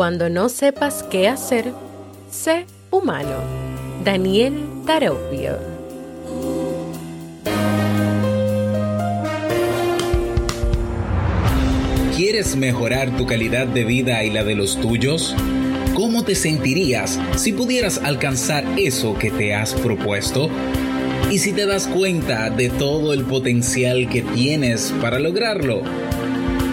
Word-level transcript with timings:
Cuando 0.00 0.30
no 0.30 0.48
sepas 0.48 1.02
qué 1.02 1.28
hacer, 1.28 1.74
sé 2.30 2.64
humano. 2.90 3.36
Daniel 4.02 4.54
Taropio. 4.86 5.58
¿Quieres 12.16 12.56
mejorar 12.56 13.14
tu 13.18 13.26
calidad 13.26 13.66
de 13.66 13.84
vida 13.84 14.24
y 14.24 14.30
la 14.30 14.42
de 14.42 14.54
los 14.54 14.80
tuyos? 14.80 15.36
¿Cómo 15.92 16.24
te 16.24 16.34
sentirías 16.34 17.20
si 17.36 17.52
pudieras 17.52 17.98
alcanzar 17.98 18.64
eso 18.78 19.18
que 19.18 19.30
te 19.30 19.54
has 19.54 19.74
propuesto? 19.74 20.48
¿Y 21.30 21.40
si 21.40 21.52
te 21.52 21.66
das 21.66 21.86
cuenta 21.86 22.48
de 22.48 22.70
todo 22.70 23.12
el 23.12 23.24
potencial 23.24 24.08
que 24.08 24.22
tienes 24.22 24.94
para 25.02 25.18
lograrlo? 25.18 25.82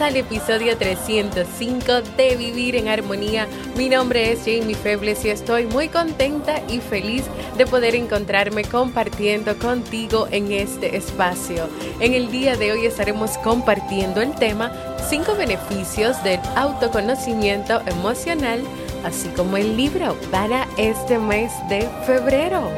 Al 0.00 0.16
episodio 0.16 0.76
305 0.78 1.92
de 2.16 2.36
Vivir 2.36 2.76
en 2.76 2.88
Armonía. 2.88 3.46
Mi 3.76 3.88
nombre 3.88 4.32
es 4.32 4.40
Jamie 4.40 4.74
Febles 4.74 5.24
y 5.24 5.28
estoy 5.30 5.66
muy 5.66 5.88
contenta 5.88 6.62
y 6.68 6.78
feliz 6.78 7.24
de 7.58 7.66
poder 7.66 7.94
encontrarme 7.94 8.64
compartiendo 8.64 9.58
contigo 9.58 10.28
en 10.30 10.52
este 10.52 10.96
espacio. 10.96 11.68
En 12.00 12.14
el 12.14 12.30
día 12.30 12.56
de 12.56 12.72
hoy 12.72 12.86
estaremos 12.86 13.36
compartiendo 13.38 14.22
el 14.22 14.34
tema 14.34 14.72
5 15.08 15.34
beneficios 15.34 16.22
del 16.22 16.40
autoconocimiento 16.56 17.80
emocional, 17.86 18.62
así 19.04 19.28
como 19.30 19.56
el 19.56 19.76
libro 19.76 20.16
para 20.30 20.66
este 20.76 21.18
mes 21.18 21.52
de 21.68 21.88
febrero. 22.06 22.70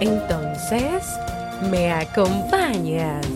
Entonces, 0.00 1.04
¿me 1.70 1.90
acompañas? 1.90 3.26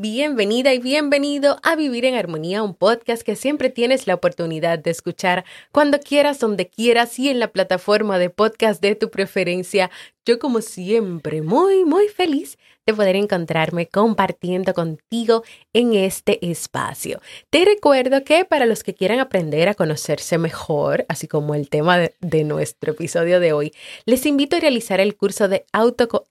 Bienvenida 0.00 0.72
y 0.74 0.78
bienvenido 0.78 1.58
a 1.64 1.74
Vivir 1.74 2.04
en 2.04 2.14
Armonía, 2.14 2.62
un 2.62 2.74
podcast 2.74 3.22
que 3.22 3.34
siempre 3.34 3.68
tienes 3.68 4.06
la 4.06 4.14
oportunidad 4.14 4.78
de 4.78 4.92
escuchar 4.92 5.44
cuando 5.72 5.98
quieras, 5.98 6.38
donde 6.38 6.68
quieras 6.68 7.18
y 7.18 7.28
en 7.28 7.40
la 7.40 7.48
plataforma 7.48 8.16
de 8.18 8.30
podcast 8.30 8.80
de 8.80 8.94
tu 8.94 9.10
preferencia. 9.10 9.90
Yo 10.24 10.38
como 10.38 10.60
siempre, 10.60 11.42
muy, 11.42 11.84
muy 11.84 12.06
feliz 12.06 12.58
de 12.88 12.94
poder 12.94 13.16
encontrarme 13.16 13.86
compartiendo 13.86 14.72
contigo 14.72 15.44
en 15.74 15.92
este 15.92 16.38
espacio. 16.50 17.20
Te 17.50 17.66
recuerdo 17.66 18.24
que 18.24 18.46
para 18.46 18.64
los 18.64 18.82
que 18.82 18.94
quieran 18.94 19.20
aprender 19.20 19.68
a 19.68 19.74
conocerse 19.74 20.38
mejor, 20.38 21.04
así 21.10 21.28
como 21.28 21.54
el 21.54 21.68
tema 21.68 21.98
de, 21.98 22.44
nuestro 22.44 22.92
episodio 22.92 23.40
de 23.40 23.52
hoy, 23.52 23.74
les 24.06 24.24
invito 24.24 24.56
a 24.56 24.60
realizar 24.60 25.00
el 25.00 25.16
curso 25.16 25.48
de 25.48 25.66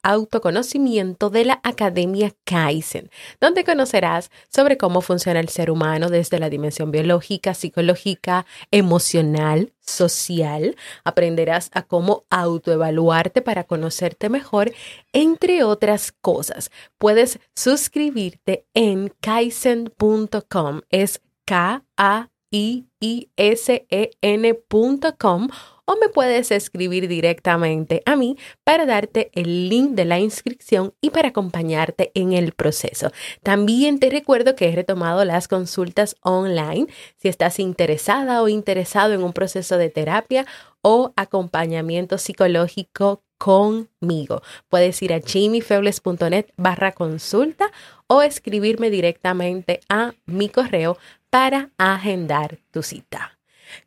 autoconocimiento 0.02 1.30
de 1.30 1.46
la 1.46 1.60
Academia 1.64 2.34
Kaizen, 2.44 3.12
donde 3.40 3.64
conocerás 3.64 4.32
sobre 4.50 4.78
cómo 4.78 5.02
funciona 5.02 5.40
el 5.40 5.50
ser 5.50 5.70
humano 5.70 6.10
desde 6.10 6.40
la 6.40 6.50
dimensión 6.50 6.90
biológica, 6.90 7.54
psicológica, 7.54 8.48
emocional, 8.72 9.74
social, 9.88 10.76
aprenderás 11.04 11.72
a 11.74 11.82
cómo 11.82 12.26
autoevaluarte 12.30 13.42
para 13.42 13.64
conocerte 13.64 14.30
mejor, 14.30 14.72
entre 15.14 15.64
otras 15.64 16.12
cosas. 16.12 16.70
Puedes 16.98 17.40
suscribirte 17.56 18.68
en 18.74 19.14
kaizen.com, 19.22 20.82
es 20.90 21.22
K 21.46 21.84
A 21.98 22.30
I 22.52 22.86
I 23.00 23.30
S 23.36 23.86
E 23.90 24.12
N.com 24.22 25.50
o 25.90 25.96
me 25.96 26.10
puedes 26.10 26.52
escribir 26.52 27.08
directamente 27.08 28.04
a 28.06 28.18
mí 28.18 28.38
para 28.66 28.86
darte 28.86 29.32
el 29.34 29.70
link 29.70 29.92
de 29.92 30.04
la 30.04 30.20
inscripción 30.20 30.94
y 31.02 31.12
para 31.12 31.30
acompañarte 31.30 32.12
en 32.14 32.34
el 32.34 32.52
proceso. 32.52 33.12
También 33.42 34.00
te 34.00 34.10
recuerdo 34.10 34.56
que 34.56 34.68
he 34.68 34.76
retomado 34.76 35.24
las 35.24 35.48
consultas 35.48 36.18
online 36.22 36.88
si 37.16 37.30
estás 37.30 37.60
interesada 37.60 38.42
o 38.42 38.50
interesado 38.50 39.14
en 39.14 39.24
un 39.24 39.32
proceso 39.32 39.78
de 39.78 39.90
terapia 39.90 40.46
o 40.82 41.14
acompañamiento 41.16 42.18
psicológico 42.18 43.24
conmigo. 43.38 44.42
Puedes 44.68 45.02
ir 45.02 45.14
a 45.14 45.22
jamiefebles.net 45.22 46.48
barra 46.58 46.92
consulta 46.92 47.72
o 48.08 48.22
escribirme 48.22 48.90
directamente 48.90 49.80
a 49.90 50.16
mi 50.26 50.50
correo 50.50 50.98
para 51.30 51.72
agendar 51.78 52.60
tu 52.72 52.84
cita. 52.84 53.38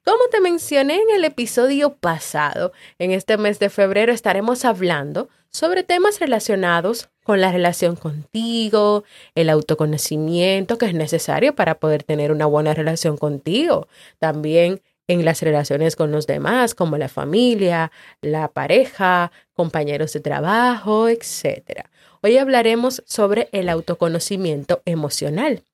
Como 0.04 0.28
te 0.30 0.40
mencioné 0.40 0.96
en 0.96 1.10
el 1.14 1.24
episodio 1.24 1.94
pasado, 1.94 2.72
en 2.98 3.12
este 3.12 3.36
mes 3.38 3.58
de 3.58 3.70
febrero 3.70 4.12
estaremos 4.12 4.64
hablando 4.64 5.28
sobre 5.50 5.82
temas 5.82 6.20
relacionados 6.20 7.08
con 7.24 7.40
la 7.40 7.50
relación 7.50 7.96
contigo, 7.96 9.04
el 9.34 9.50
autoconocimiento 9.50 10.78
que 10.78 10.86
es 10.86 10.94
necesario 10.94 11.54
para 11.54 11.76
poder 11.76 12.02
tener 12.02 12.30
una 12.32 12.46
buena 12.46 12.74
relación 12.74 13.16
contigo. 13.16 13.88
También 14.18 14.80
en 15.08 15.24
las 15.24 15.42
relaciones 15.42 15.96
con 15.96 16.12
los 16.12 16.26
demás, 16.26 16.74
como 16.74 16.96
la 16.96 17.08
familia, 17.08 17.90
la 18.20 18.48
pareja, 18.48 19.32
compañeros 19.54 20.12
de 20.12 20.20
trabajo, 20.20 21.08
etc. 21.08 21.86
Hoy 22.22 22.38
hablaremos 22.38 23.02
sobre 23.06 23.48
el 23.52 23.68
autoconocimiento 23.68 24.82
emocional. 24.84 25.64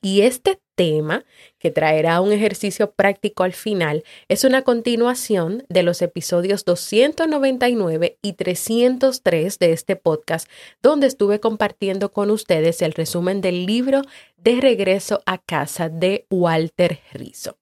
Y 0.00 0.20
este 0.22 0.60
tema, 0.78 1.24
que 1.58 1.72
traerá 1.72 2.20
un 2.20 2.32
ejercicio 2.32 2.92
práctico 2.92 3.42
al 3.42 3.52
final, 3.52 4.04
es 4.28 4.44
una 4.44 4.62
continuación 4.62 5.64
de 5.68 5.82
los 5.82 6.00
episodios 6.02 6.64
299 6.64 8.16
y 8.22 8.32
303 8.34 9.58
de 9.58 9.72
este 9.72 9.96
podcast, 9.96 10.48
donde 10.80 11.08
estuve 11.08 11.40
compartiendo 11.40 12.12
con 12.12 12.30
ustedes 12.30 12.80
el 12.80 12.92
resumen 12.92 13.40
del 13.40 13.66
libro 13.66 14.02
De 14.36 14.60
regreso 14.60 15.20
a 15.26 15.38
casa 15.38 15.88
de 15.88 16.26
Walter 16.30 17.00
Rizzo. 17.12 17.58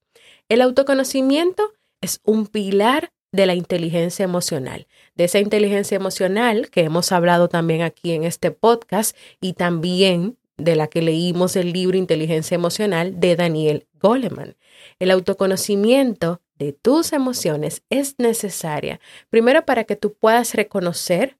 El 0.51 0.61
autoconocimiento 0.61 1.73
es 2.03 2.21
un 2.23 2.47
pilar 2.47 3.13
de 3.33 3.47
la 3.47 3.55
inteligencia 3.55 4.25
emocional, 4.25 4.89
de 5.15 5.25
esa 5.25 5.39
inteligencia 5.39 5.97
emocional 5.97 6.69
que 6.69 6.83
hemos 6.83 7.13
hablado 7.13 7.49
también 7.49 7.81
aquí 7.81 8.13
en 8.13 8.25
este 8.25 8.51
podcast 8.51 9.17
y 9.41 9.55
también 9.55 10.37
de 10.57 10.77
la 10.77 10.89
que 10.89 11.03
leímos 11.03 11.57
el 11.57 11.73
libro 11.73 11.97
Inteligencia 11.97 12.55
Emocional 12.55 13.21
de 13.21 13.37
Daniel 13.37 13.87
Goleman. 14.01 14.57
El 14.99 15.11
autoconocimiento 15.11 16.41
de 16.59 16.73
tus 16.73 17.13
emociones 17.13 17.83
es 17.91 18.15
necesaria, 18.19 19.01
primero 19.29 19.65
para 19.65 19.85
que 19.85 19.97
tú 19.97 20.15
puedas 20.15 20.55
reconocer 20.55 21.37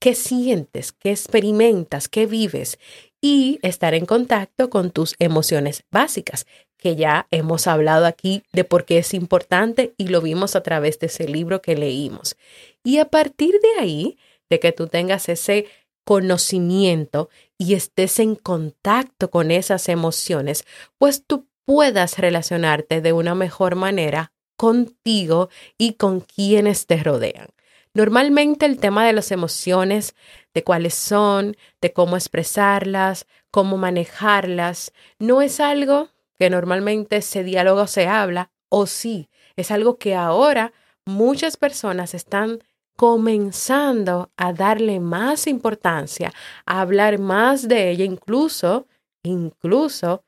qué 0.00 0.14
sientes, 0.14 0.92
qué 0.92 1.10
experimentas, 1.10 2.08
qué 2.08 2.26
vives 2.26 2.78
y 3.20 3.58
estar 3.62 3.94
en 3.94 4.06
contacto 4.06 4.68
con 4.70 4.90
tus 4.90 5.14
emociones 5.18 5.84
básicas, 5.90 6.46
que 6.76 6.96
ya 6.96 7.26
hemos 7.30 7.66
hablado 7.66 8.06
aquí 8.06 8.42
de 8.52 8.64
por 8.64 8.84
qué 8.84 8.98
es 8.98 9.14
importante 9.14 9.94
y 9.96 10.08
lo 10.08 10.20
vimos 10.20 10.56
a 10.56 10.62
través 10.62 10.98
de 10.98 11.06
ese 11.06 11.26
libro 11.26 11.62
que 11.62 11.76
leímos. 11.76 12.36
Y 12.84 12.98
a 12.98 13.06
partir 13.06 13.58
de 13.60 13.80
ahí, 13.80 14.18
de 14.50 14.60
que 14.60 14.72
tú 14.72 14.86
tengas 14.86 15.28
ese 15.28 15.66
conocimiento 16.04 17.28
y 17.58 17.74
estés 17.74 18.18
en 18.18 18.34
contacto 18.34 19.30
con 19.30 19.50
esas 19.50 19.88
emociones, 19.88 20.64
pues 20.98 21.24
tú 21.26 21.48
puedas 21.64 22.18
relacionarte 22.18 23.00
de 23.00 23.12
una 23.12 23.34
mejor 23.34 23.74
manera 23.74 24.32
contigo 24.56 25.48
y 25.78 25.94
con 25.94 26.20
quienes 26.20 26.86
te 26.86 27.02
rodean. 27.02 27.48
Normalmente 27.94 28.66
el 28.66 28.78
tema 28.78 29.06
de 29.06 29.14
las 29.14 29.32
emociones, 29.32 30.14
de 30.52 30.62
cuáles 30.64 30.94
son, 30.94 31.56
de 31.80 31.92
cómo 31.92 32.16
expresarlas, 32.16 33.26
cómo 33.50 33.78
manejarlas, 33.78 34.92
no 35.18 35.40
es 35.40 35.60
algo 35.60 36.10
que 36.38 36.50
normalmente 36.50 37.22
se 37.22 37.42
diálogo 37.42 37.82
o 37.82 37.86
se 37.86 38.06
habla, 38.06 38.50
o 38.68 38.86
sí, 38.86 39.30
es 39.56 39.70
algo 39.70 39.98
que 39.98 40.14
ahora 40.14 40.72
muchas 41.06 41.56
personas 41.56 42.12
están 42.12 42.58
comenzando 42.96 44.32
a 44.36 44.52
darle 44.52 45.00
más 45.00 45.46
importancia, 45.46 46.32
a 46.64 46.80
hablar 46.80 47.18
más 47.18 47.68
de 47.68 47.90
ella, 47.90 48.04
incluso, 48.04 48.86
incluso 49.22 50.24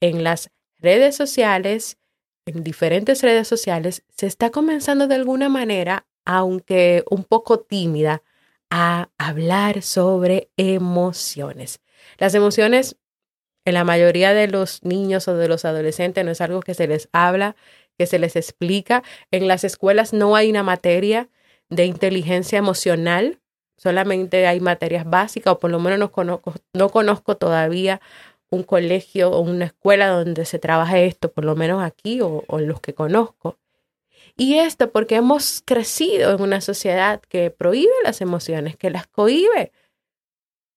en 0.00 0.24
las 0.24 0.50
redes 0.78 1.16
sociales, 1.16 1.98
en 2.46 2.64
diferentes 2.64 3.22
redes 3.22 3.48
sociales, 3.48 4.04
se 4.08 4.26
está 4.26 4.50
comenzando 4.50 5.06
de 5.06 5.14
alguna 5.14 5.48
manera, 5.48 6.06
aunque 6.24 7.04
un 7.10 7.24
poco 7.24 7.60
tímida, 7.60 8.22
a 8.70 9.08
hablar 9.18 9.82
sobre 9.82 10.50
emociones. 10.56 11.80
Las 12.18 12.34
emociones 12.34 12.96
en 13.64 13.74
la 13.74 13.84
mayoría 13.84 14.32
de 14.34 14.48
los 14.48 14.82
niños 14.82 15.28
o 15.28 15.36
de 15.36 15.48
los 15.48 15.64
adolescentes 15.64 16.24
no 16.24 16.30
es 16.30 16.40
algo 16.40 16.60
que 16.60 16.74
se 16.74 16.86
les 16.86 17.08
habla, 17.12 17.56
que 17.98 18.06
se 18.06 18.18
les 18.18 18.36
explica. 18.36 19.02
En 19.30 19.46
las 19.48 19.64
escuelas 19.64 20.12
no 20.12 20.36
hay 20.36 20.50
una 20.50 20.62
materia 20.62 21.28
de 21.68 21.84
inteligencia 21.84 22.58
emocional, 22.58 23.40
solamente 23.76 24.46
hay 24.46 24.60
materias 24.60 25.08
básicas, 25.08 25.52
o 25.54 25.58
por 25.58 25.70
lo 25.70 25.78
menos 25.78 25.98
no 25.98 26.12
conozco, 26.12 26.54
no 26.72 26.88
conozco 26.88 27.36
todavía 27.36 28.00
un 28.50 28.62
colegio 28.62 29.30
o 29.30 29.40
una 29.40 29.66
escuela 29.66 30.08
donde 30.08 30.44
se 30.44 30.58
trabaje 30.58 31.06
esto, 31.06 31.32
por 31.32 31.44
lo 31.44 31.54
menos 31.54 31.82
aquí 31.82 32.20
o, 32.20 32.44
o 32.46 32.58
los 32.60 32.80
que 32.80 32.94
conozco. 32.94 33.58
Y 34.36 34.54
esto 34.54 34.90
porque 34.90 35.16
hemos 35.16 35.62
crecido 35.64 36.34
en 36.34 36.42
una 36.42 36.60
sociedad 36.60 37.20
que 37.20 37.50
prohíbe 37.50 37.92
las 38.04 38.20
emociones, 38.20 38.76
que 38.76 38.90
las 38.90 39.06
cohíbe, 39.06 39.72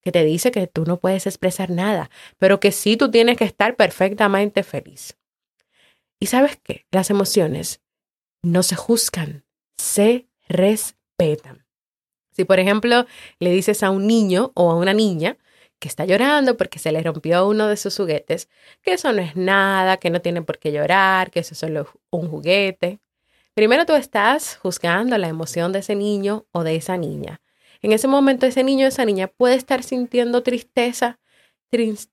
que 0.02 0.12
te 0.12 0.24
dice 0.26 0.52
que 0.52 0.68
tú 0.68 0.84
no 0.86 0.98
puedes 0.98 1.28
expresar 1.28 1.70
nada, 1.70 2.10
pero 2.40 2.60
que 2.60 2.72
sí 2.72 2.98
tú 2.98 3.12
tienes 3.12 3.38
que 3.38 3.46
estar 3.46 3.76
perfectamente 3.76 4.64
feliz. 4.64 5.18
Y 6.20 6.28
sabes 6.28 6.58
qué, 6.62 6.86
las 6.92 7.10
emociones 7.10 7.82
no 8.44 8.64
se 8.64 8.76
juzgan, 8.76 9.46
se 9.78 10.28
respetan. 10.52 11.66
Si 12.32 12.46
por 12.46 12.60
ejemplo 12.60 13.06
le 13.40 13.52
dices 13.52 13.84
a 13.84 13.92
un 13.92 14.08
niño 14.08 14.52
o 14.56 14.72
a 14.72 14.76
una 14.76 14.94
niña 14.94 15.38
que 15.80 15.88
está 15.88 16.06
llorando 16.06 16.58
porque 16.58 16.80
se 16.80 16.92
le 16.92 17.02
rompió 17.02 17.48
uno 17.48 17.68
de 17.68 17.76
sus 17.76 17.98
juguetes, 17.98 18.50
que 18.82 18.94
eso 18.94 19.12
no 19.12 19.22
es 19.22 19.36
nada, 19.36 19.98
que 19.98 20.12
no 20.12 20.22
tiene 20.22 20.42
por 20.44 20.60
qué 20.60 20.72
llorar, 20.72 21.32
que 21.32 21.40
eso 21.40 21.54
es 21.54 21.58
solo 21.58 21.88
un 22.12 22.30
juguete. 22.30 23.00
Primero 23.54 23.86
tú 23.86 23.94
estás 23.94 24.58
juzgando 24.58 25.18
la 25.18 25.28
emoción 25.28 25.72
de 25.72 25.80
ese 25.80 25.96
niño 25.96 26.46
o 26.52 26.64
de 26.64 26.76
esa 26.76 26.98
niña. 26.98 27.42
En 27.82 27.92
ese 27.92 28.08
momento 28.08 28.46
ese 28.46 28.64
niño 28.64 28.86
o 28.86 28.90
esa 28.90 29.06
niña 29.06 29.28
puede 29.28 29.56
estar 29.56 29.82
sintiendo 29.82 30.44
tristeza, 30.44 31.20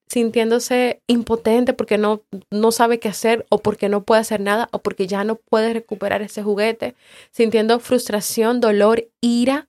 sintiéndose 0.06 1.02
impotente 1.08 1.72
porque 1.72 1.98
no, 1.98 2.22
no 2.50 2.70
sabe 2.70 3.00
qué 3.00 3.08
hacer 3.08 3.44
o 3.50 3.58
porque 3.58 3.88
no 3.88 4.04
puede 4.04 4.20
hacer 4.20 4.40
nada 4.40 4.68
o 4.72 4.78
porque 4.78 5.06
ya 5.06 5.24
no 5.24 5.36
puede 5.36 5.72
recuperar 5.72 6.22
ese 6.22 6.42
juguete, 6.42 6.94
sintiendo 7.30 7.80
frustración, 7.80 8.60
dolor, 8.60 9.08
ira, 9.20 9.68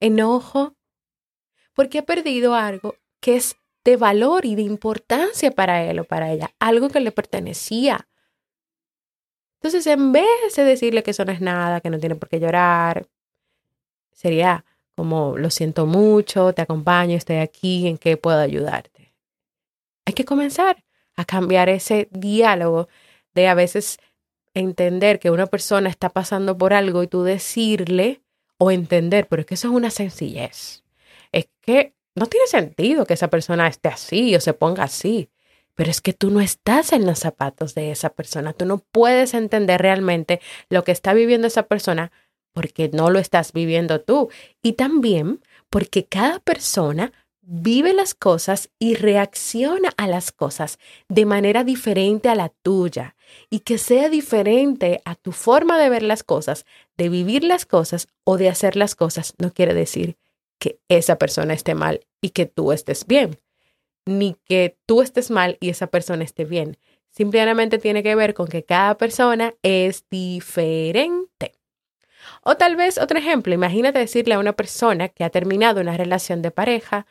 enojo, 0.00 0.76
porque 1.72 1.98
ha 1.98 2.02
perdido 2.02 2.54
algo 2.54 2.94
que 3.20 3.36
es 3.36 3.56
de 3.84 3.96
valor 3.96 4.46
y 4.46 4.54
de 4.54 4.62
importancia 4.62 5.50
para 5.50 5.84
él 5.84 5.98
o 5.98 6.04
para 6.04 6.30
ella, 6.30 6.52
algo 6.60 6.88
que 6.88 7.00
le 7.00 7.10
pertenecía. 7.10 8.08
Entonces, 9.56 9.86
en 9.86 10.12
vez 10.12 10.54
de 10.56 10.64
decirle 10.64 11.02
que 11.02 11.10
eso 11.10 11.24
no 11.24 11.32
es 11.32 11.40
nada, 11.40 11.80
que 11.80 11.90
no 11.90 11.98
tiene 11.98 12.14
por 12.14 12.28
qué 12.28 12.38
llorar, 12.38 13.08
sería 14.12 14.64
como 14.94 15.36
lo 15.36 15.50
siento 15.50 15.86
mucho, 15.86 16.52
te 16.52 16.62
acompaño, 16.62 17.16
estoy 17.16 17.36
aquí, 17.36 17.88
¿en 17.88 17.98
qué 17.98 18.16
puedo 18.16 18.38
ayudarte? 18.38 18.93
Hay 20.04 20.14
que 20.14 20.24
comenzar 20.24 20.84
a 21.16 21.24
cambiar 21.24 21.68
ese 21.68 22.08
diálogo 22.10 22.88
de 23.34 23.48
a 23.48 23.54
veces 23.54 23.98
entender 24.54 25.18
que 25.18 25.30
una 25.30 25.46
persona 25.46 25.88
está 25.88 26.08
pasando 26.08 26.56
por 26.56 26.72
algo 26.72 27.02
y 27.02 27.08
tú 27.08 27.22
decirle 27.22 28.22
o 28.58 28.70
entender, 28.70 29.26
pero 29.26 29.40
es 29.40 29.46
que 29.46 29.54
eso 29.54 29.68
es 29.68 29.74
una 29.74 29.90
sencillez. 29.90 30.84
Es 31.32 31.48
que 31.60 31.94
no 32.14 32.26
tiene 32.26 32.46
sentido 32.46 33.06
que 33.06 33.14
esa 33.14 33.28
persona 33.28 33.66
esté 33.66 33.88
así 33.88 34.34
o 34.36 34.40
se 34.40 34.54
ponga 34.54 34.84
así, 34.84 35.30
pero 35.74 35.90
es 35.90 36.00
que 36.00 36.12
tú 36.12 36.30
no 36.30 36.40
estás 36.40 36.92
en 36.92 37.04
los 37.04 37.18
zapatos 37.18 37.74
de 37.74 37.90
esa 37.90 38.10
persona, 38.10 38.52
tú 38.52 38.64
no 38.64 38.78
puedes 38.78 39.34
entender 39.34 39.82
realmente 39.82 40.40
lo 40.68 40.84
que 40.84 40.92
está 40.92 41.14
viviendo 41.14 41.48
esa 41.48 41.64
persona 41.64 42.12
porque 42.52 42.88
no 42.92 43.10
lo 43.10 43.18
estás 43.18 43.52
viviendo 43.52 44.00
tú. 44.00 44.30
Y 44.62 44.74
también 44.74 45.40
porque 45.68 46.06
cada 46.06 46.38
persona 46.38 47.12
vive 47.46 47.92
las 47.92 48.14
cosas 48.14 48.70
y 48.78 48.94
reacciona 48.94 49.90
a 49.96 50.06
las 50.06 50.32
cosas 50.32 50.78
de 51.08 51.26
manera 51.26 51.64
diferente 51.64 52.28
a 52.28 52.34
la 52.34 52.48
tuya. 52.48 53.16
Y 53.50 53.60
que 53.60 53.78
sea 53.78 54.08
diferente 54.08 55.00
a 55.04 55.14
tu 55.14 55.32
forma 55.32 55.78
de 55.78 55.88
ver 55.88 56.02
las 56.02 56.22
cosas, 56.22 56.66
de 56.96 57.08
vivir 57.08 57.44
las 57.44 57.66
cosas 57.66 58.08
o 58.24 58.36
de 58.36 58.48
hacer 58.48 58.76
las 58.76 58.94
cosas, 58.94 59.34
no 59.38 59.52
quiere 59.52 59.74
decir 59.74 60.16
que 60.58 60.78
esa 60.88 61.18
persona 61.18 61.54
esté 61.54 61.74
mal 61.74 62.00
y 62.20 62.30
que 62.30 62.46
tú 62.46 62.72
estés 62.72 63.06
bien. 63.06 63.38
Ni 64.06 64.36
que 64.44 64.76
tú 64.86 65.02
estés 65.02 65.30
mal 65.30 65.56
y 65.60 65.70
esa 65.70 65.86
persona 65.86 66.24
esté 66.24 66.44
bien. 66.44 66.76
Simplemente 67.10 67.78
tiene 67.78 68.02
que 68.02 68.14
ver 68.14 68.34
con 68.34 68.48
que 68.48 68.64
cada 68.64 68.96
persona 68.96 69.54
es 69.62 70.04
diferente. 70.10 71.52
O 72.42 72.56
tal 72.56 72.76
vez 72.76 72.98
otro 72.98 73.18
ejemplo, 73.18 73.54
imagínate 73.54 73.98
decirle 73.98 74.34
a 74.34 74.38
una 74.38 74.52
persona 74.52 75.08
que 75.08 75.24
ha 75.24 75.30
terminado 75.30 75.80
una 75.80 75.96
relación 75.96 76.42
de 76.42 76.50
pareja, 76.50 77.06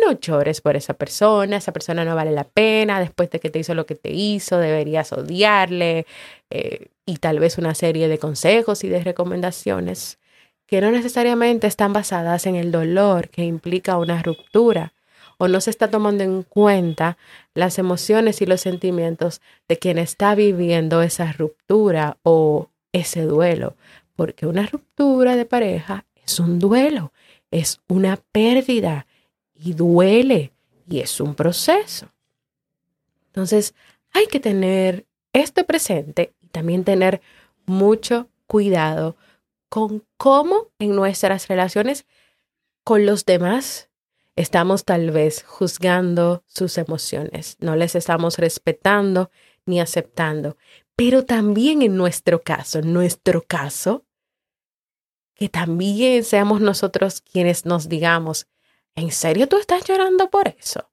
no 0.00 0.18
llores 0.18 0.60
por 0.60 0.76
esa 0.76 0.94
persona, 0.94 1.56
esa 1.56 1.72
persona 1.72 2.04
no 2.04 2.14
vale 2.14 2.32
la 2.32 2.44
pena, 2.44 3.00
después 3.00 3.30
de 3.30 3.40
que 3.40 3.50
te 3.50 3.58
hizo 3.58 3.74
lo 3.74 3.86
que 3.86 3.94
te 3.94 4.12
hizo, 4.12 4.58
deberías 4.58 5.12
odiarle, 5.12 6.06
eh, 6.50 6.88
y 7.04 7.16
tal 7.18 7.38
vez 7.38 7.58
una 7.58 7.74
serie 7.74 8.08
de 8.08 8.18
consejos 8.18 8.84
y 8.84 8.88
de 8.88 9.02
recomendaciones 9.02 10.18
que 10.66 10.80
no 10.80 10.90
necesariamente 10.90 11.66
están 11.66 11.92
basadas 11.92 12.46
en 12.46 12.56
el 12.56 12.72
dolor 12.72 13.28
que 13.28 13.44
implica 13.44 13.98
una 13.98 14.22
ruptura, 14.22 14.92
o 15.38 15.48
no 15.48 15.60
se 15.60 15.70
está 15.70 15.90
tomando 15.90 16.24
en 16.24 16.42
cuenta 16.42 17.18
las 17.54 17.78
emociones 17.78 18.40
y 18.40 18.46
los 18.46 18.62
sentimientos 18.62 19.42
de 19.68 19.78
quien 19.78 19.98
está 19.98 20.34
viviendo 20.34 21.02
esa 21.02 21.32
ruptura 21.32 22.16
o 22.22 22.70
ese 22.92 23.22
duelo, 23.22 23.76
porque 24.16 24.46
una 24.46 24.66
ruptura 24.66 25.36
de 25.36 25.44
pareja 25.44 26.06
es 26.24 26.40
un 26.40 26.58
duelo, 26.58 27.12
es 27.50 27.80
una 27.86 28.18
pérdida 28.32 29.06
y 29.58 29.74
duele 29.74 30.52
y 30.88 31.00
es 31.00 31.20
un 31.20 31.34
proceso. 31.34 32.08
Entonces, 33.28 33.74
hay 34.12 34.26
que 34.26 34.40
tener 34.40 35.06
esto 35.32 35.64
presente 35.66 36.34
y 36.40 36.48
también 36.48 36.84
tener 36.84 37.20
mucho 37.66 38.28
cuidado 38.46 39.16
con 39.68 40.04
cómo 40.16 40.68
en 40.78 40.94
nuestras 40.94 41.48
relaciones 41.48 42.06
con 42.84 43.04
los 43.04 43.26
demás 43.26 43.90
estamos 44.36 44.84
tal 44.84 45.10
vez 45.10 45.42
juzgando 45.42 46.44
sus 46.46 46.78
emociones, 46.78 47.56
no 47.58 47.74
les 47.74 47.94
estamos 47.94 48.38
respetando 48.38 49.30
ni 49.64 49.80
aceptando. 49.80 50.56
Pero 50.94 51.24
también 51.24 51.82
en 51.82 51.96
nuestro 51.96 52.42
caso, 52.42 52.78
en 52.78 52.92
nuestro 52.92 53.42
caso, 53.42 54.04
que 55.34 55.48
también 55.48 56.24
seamos 56.24 56.60
nosotros 56.60 57.20
quienes 57.20 57.66
nos 57.66 57.88
digamos, 57.88 58.46
¿en 58.96 59.12
serio 59.12 59.48
tú 59.48 59.58
estás 59.58 59.84
llorando 59.86 60.30
por 60.30 60.48
eso? 60.48 60.90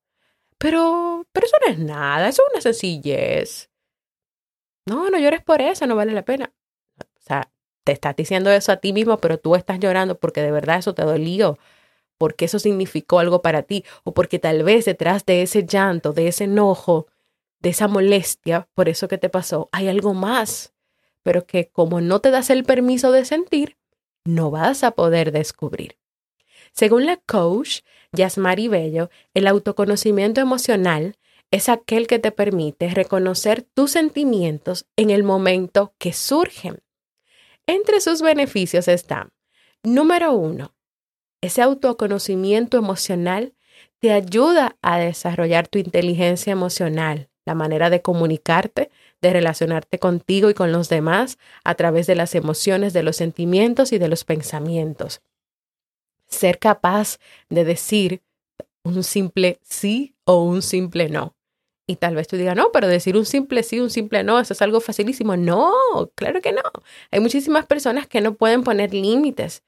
Pero, 0.57 1.25
pero 1.31 1.48
eso 1.48 1.55
no 1.65 1.72
es 1.74 1.79
nada, 1.79 2.29
eso 2.29 2.43
es 2.43 2.53
una 2.53 2.62
sencillez. 2.62 3.69
No, 4.86 5.10
no 5.10 5.17
llores 5.17 5.41
por 5.41 5.62
eso, 5.62 5.88
no 5.88 5.95
vale 5.95 6.13
la 6.13 6.25
pena. 6.25 6.53
O 7.00 7.22
sea, 7.22 7.51
te 7.83 7.91
estás 7.93 8.15
diciendo 8.15 8.51
eso 8.51 8.72
a 8.72 8.77
ti 8.77 8.93
mismo, 8.93 9.17
pero 9.17 9.39
tú 9.39 9.55
estás 9.55 9.79
llorando 9.79 10.19
porque 10.19 10.41
de 10.41 10.51
verdad 10.51 10.77
eso 10.79 10.93
te 10.93 11.03
dolió, 11.03 11.57
porque 12.17 12.45
eso 12.45 12.60
significó 12.60 13.19
algo 13.19 13.41
para 13.41 13.63
ti, 13.63 13.86
o 14.03 14.13
porque 14.13 14.39
tal 14.39 14.63
vez 14.63 14.86
detrás 14.86 15.25
de 15.25 15.41
ese 15.41 15.65
llanto, 15.65 16.13
de 16.13 16.27
ese 16.27 16.45
enojo, 16.45 17.07
de 17.60 17.69
esa 17.69 17.88
molestia 17.88 18.67
por 18.74 18.89
eso 18.89 19.07
que 19.07 19.17
te 19.17 19.29
pasó, 19.29 19.69
hay 19.72 19.88
algo 19.88 20.13
más, 20.13 20.74
pero 21.24 21.45
que 21.45 21.69
como 21.69 22.01
no 22.01 22.19
te 22.19 22.31
das 22.31 22.50
el 22.50 22.63
permiso 22.65 23.12
de 23.12 23.25
sentir, 23.25 23.77
no 24.25 24.51
vas 24.51 24.83
a 24.83 24.91
poder 24.91 25.31
descubrir. 25.31 25.98
Según 26.73 27.05
la 27.05 27.17
coach 27.17 27.81
Yasmari 28.13 28.67
Bello, 28.67 29.09
el 29.33 29.47
autoconocimiento 29.47 30.41
emocional 30.41 31.17
es 31.51 31.69
aquel 31.69 32.07
que 32.07 32.17
te 32.17 32.31
permite 32.31 32.89
reconocer 32.89 33.61
tus 33.61 33.91
sentimientos 33.91 34.87
en 34.95 35.11
el 35.11 35.23
momento 35.23 35.93
que 35.99 36.13
surgen. 36.13 36.79
Entre 37.67 38.01
sus 38.01 38.23
beneficios 38.23 38.87
están, 38.87 39.31
número 39.83 40.33
uno, 40.33 40.73
ese 41.41 41.61
autoconocimiento 41.61 42.77
emocional 42.77 43.53
te 43.99 44.11
ayuda 44.11 44.75
a 44.81 44.97
desarrollar 44.97 45.67
tu 45.67 45.77
inteligencia 45.77 46.51
emocional, 46.51 47.29
la 47.45 47.53
manera 47.53 47.89
de 47.89 48.01
comunicarte, 48.01 48.89
de 49.21 49.31
relacionarte 49.31 49.99
contigo 49.99 50.49
y 50.49 50.53
con 50.53 50.71
los 50.71 50.89
demás 50.89 51.37
a 51.63 51.75
través 51.75 52.07
de 52.07 52.15
las 52.15 52.33
emociones, 52.33 52.93
de 52.93 53.03
los 53.03 53.15
sentimientos 53.15 53.93
y 53.93 53.99
de 53.99 54.07
los 54.07 54.23
pensamientos. 54.23 55.21
Ser 56.33 56.59
capaz 56.59 57.19
de 57.49 57.63
decir 57.63 58.21
un 58.83 59.03
simple 59.03 59.59
sí 59.63 60.15
o 60.25 60.43
un 60.43 60.61
simple 60.61 61.09
no. 61.09 61.35
Y 61.85 61.97
tal 61.97 62.15
vez 62.15 62.27
tú 62.27 62.37
digas, 62.37 62.55
no, 62.55 62.71
pero 62.71 62.87
decir 62.87 63.17
un 63.17 63.25
simple 63.25 63.61
sí, 63.63 63.79
un 63.79 63.89
simple 63.89 64.23
no, 64.23 64.39
eso 64.39 64.53
es 64.53 64.61
algo 64.61 64.79
facilísimo. 64.81 65.35
No, 65.37 65.73
claro 66.15 66.41
que 66.41 66.53
no. 66.53 66.61
Hay 67.11 67.19
muchísimas 67.19 67.65
personas 67.65 68.07
que 68.07 68.21
no 68.21 68.35
pueden 68.35 68.63
poner 68.63 68.93
límites, 68.93 69.63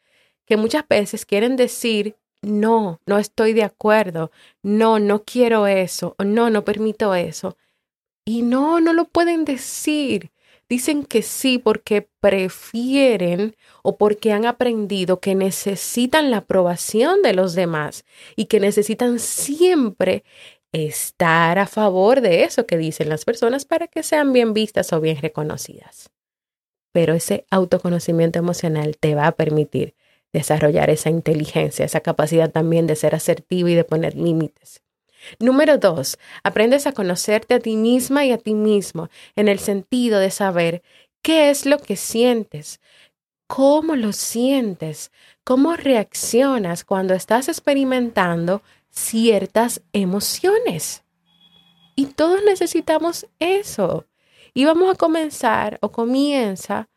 que 0.45 0.57
muchas 0.57 0.87
veces 0.87 1.25
quieren 1.25 1.55
decir, 1.55 2.15
no, 2.41 3.01
no 3.05 3.17
estoy 3.17 3.53
de 3.53 3.63
acuerdo, 3.63 4.31
no, 4.63 4.99
no 4.99 5.23
quiero 5.23 5.67
eso, 5.67 6.15
no, 6.19 6.49
no 6.49 6.63
permito 6.63 7.15
eso. 7.15 7.57
Y 8.25 8.41
no, 8.41 8.79
no 8.81 8.93
lo 8.93 9.05
pueden 9.05 9.45
decir. 9.45 10.31
Dicen 10.67 11.03
que 11.03 11.21
sí 11.21 11.59
porque 11.59 12.09
prefieren 12.19 13.55
o 13.83 13.97
porque 13.97 14.31
han 14.31 14.45
aprendido 14.45 15.19
que 15.19 15.35
necesitan 15.35 16.31
la 16.31 16.37
aprobación 16.37 17.21
de 17.21 17.33
los 17.33 17.53
demás 17.53 18.03
y 18.35 18.45
que 18.45 18.59
necesitan 18.59 19.19
siempre 19.19 20.23
estar 20.71 21.59
a 21.59 21.67
favor 21.67 22.21
de 22.21 22.43
eso 22.43 22.65
que 22.65 22.77
dicen 22.77 23.09
las 23.09 23.25
personas 23.25 23.65
para 23.65 23.87
que 23.87 24.01
sean 24.03 24.33
bien 24.33 24.53
vistas 24.53 24.91
o 24.91 24.99
bien 24.99 25.17
reconocidas. 25.17 26.09
Pero 26.91 27.13
ese 27.13 27.45
autoconocimiento 27.51 28.39
emocional 28.39 28.97
te 28.97 29.15
va 29.15 29.27
a 29.27 29.33
permitir 29.33 29.95
desarrollar 30.33 30.89
esa 30.89 31.09
inteligencia, 31.09 31.85
esa 31.85 32.01
capacidad 32.01 32.51
también 32.51 32.87
de 32.87 32.95
ser 32.95 33.15
asertivo 33.15 33.69
y 33.69 33.75
de 33.75 33.83
poner 33.83 34.15
límites. 34.15 34.84
Número 35.39 35.77
dos, 35.77 36.17
aprendes 36.43 36.87
a 36.87 36.91
conocerte 36.91 37.53
a 37.53 37.59
ti 37.59 37.75
misma 37.75 38.25
y 38.25 38.31
a 38.31 38.37
ti 38.37 38.53
mismo 38.53 39.09
en 39.35 39.47
el 39.47 39.59
sentido 39.59 40.19
de 40.19 40.31
saber 40.31 40.83
qué 41.21 41.49
es 41.49 41.65
lo 41.65 41.79
que 41.79 41.95
sientes, 41.95 42.79
cómo 43.47 43.95
lo 43.95 44.13
sientes, 44.13 45.11
cómo 45.43 45.75
reaccionas 45.75 46.83
cuando 46.83 47.13
estás 47.13 47.47
experimentando 47.47 48.61
ciertas 48.89 49.81
emociones. 49.93 51.03
Y 51.95 52.07
todos 52.07 52.43
necesitamos 52.43 53.27
eso. 53.39 54.05
Y 54.53 54.65
vamos 54.65 54.93
a 54.93 54.97
comenzar 54.97 55.77
o 55.81 55.91
comienza 55.91 56.89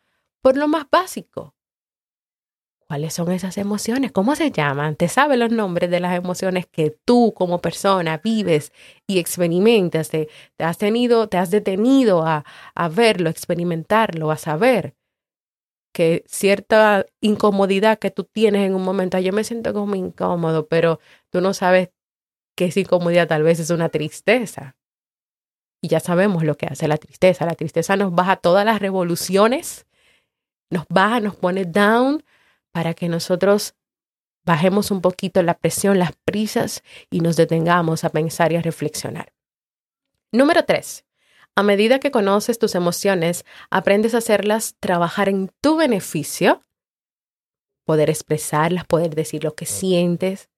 por 0.42 0.56
lo 0.56 0.68
más 0.68 0.86
básico. 0.90 1.54
¿Cuáles 2.88 3.12
son 3.12 3.30
esas 3.32 3.58
emociones? 3.58 4.12
¿Cómo 4.12 4.34
se 4.34 4.50
llaman? 4.50 4.96
¿Te 4.96 5.08
sabes 5.08 5.38
los 5.38 5.52
nombres 5.52 5.90
de 5.90 6.00
las 6.00 6.16
emociones 6.16 6.66
que 6.66 6.90
tú 7.04 7.34
como 7.36 7.60
persona 7.60 8.16
vives 8.16 8.72
y 9.06 9.18
experimentas? 9.18 10.08
¿Te, 10.08 10.28
has 10.58 10.78
tenido, 10.78 11.28
te 11.28 11.36
has 11.36 11.50
detenido 11.50 12.26
a, 12.26 12.46
a 12.74 12.88
verlo, 12.88 13.28
experimentarlo, 13.28 14.30
a 14.30 14.38
saber 14.38 14.94
que 15.92 16.24
cierta 16.26 17.04
incomodidad 17.20 17.98
que 17.98 18.10
tú 18.10 18.24
tienes 18.24 18.66
en 18.66 18.74
un 18.74 18.84
momento, 18.84 19.18
yo 19.18 19.34
me 19.34 19.44
siento 19.44 19.74
como 19.74 19.94
incómodo, 19.94 20.66
pero 20.66 20.98
tú 21.30 21.42
no 21.42 21.52
sabes 21.52 21.90
que 22.56 22.66
esa 22.66 22.80
incomodidad 22.80 23.28
tal 23.28 23.42
vez 23.42 23.60
es 23.60 23.68
una 23.68 23.90
tristeza. 23.90 24.76
Y 25.82 25.88
ya 25.88 26.00
sabemos 26.00 26.42
lo 26.42 26.56
que 26.56 26.66
hace 26.66 26.88
la 26.88 26.96
tristeza. 26.96 27.44
La 27.44 27.54
tristeza 27.54 27.96
nos 27.96 28.14
baja 28.14 28.36
todas 28.36 28.64
las 28.64 28.80
revoluciones, 28.80 29.86
nos 30.70 30.86
baja, 30.88 31.20
nos 31.20 31.36
pone 31.36 31.66
down 31.66 32.24
para 32.72 32.94
que 32.94 33.08
nosotros 33.08 33.74
bajemos 34.44 34.90
un 34.90 35.00
poquito 35.00 35.42
la 35.42 35.54
presión, 35.54 35.98
las 35.98 36.12
prisas 36.24 36.82
y 37.10 37.20
nos 37.20 37.36
detengamos 37.36 38.04
a 38.04 38.10
pensar 38.10 38.52
y 38.52 38.56
a 38.56 38.62
reflexionar. 38.62 39.32
Número 40.32 40.64
tres, 40.64 41.04
a 41.54 41.62
medida 41.62 41.98
que 41.98 42.10
conoces 42.10 42.58
tus 42.58 42.74
emociones, 42.74 43.44
aprendes 43.70 44.14
a 44.14 44.18
hacerlas 44.18 44.76
trabajar 44.80 45.28
en 45.28 45.50
tu 45.60 45.76
beneficio, 45.76 46.62
poder 47.84 48.10
expresarlas, 48.10 48.84
poder 48.84 49.14
decir 49.14 49.44
lo 49.44 49.54
que 49.54 49.66
sientes 49.66 50.48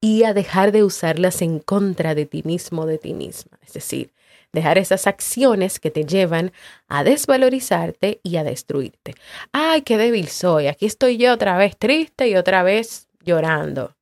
y 0.00 0.24
a 0.24 0.34
dejar 0.34 0.72
de 0.72 0.82
usarlas 0.82 1.42
en 1.42 1.60
contra 1.60 2.14
de 2.14 2.26
ti 2.26 2.42
mismo, 2.44 2.86
de 2.86 2.98
ti 2.98 3.14
misma. 3.14 3.58
Es 3.62 3.72
decir, 3.72 4.12
dejar 4.52 4.78
esas 4.78 5.06
acciones 5.06 5.80
que 5.80 5.90
te 5.90 6.04
llevan 6.04 6.52
a 6.88 7.04
desvalorizarte 7.04 8.20
y 8.22 8.36
a 8.36 8.44
destruirte. 8.44 9.14
Ay, 9.52 9.82
qué 9.82 9.96
débil 9.96 10.28
soy, 10.28 10.66
aquí 10.66 10.86
estoy 10.86 11.16
yo 11.16 11.32
otra 11.32 11.56
vez 11.56 11.76
triste 11.76 12.28
y 12.28 12.36
otra 12.36 12.62
vez 12.62 13.08
llorando. 13.24 13.96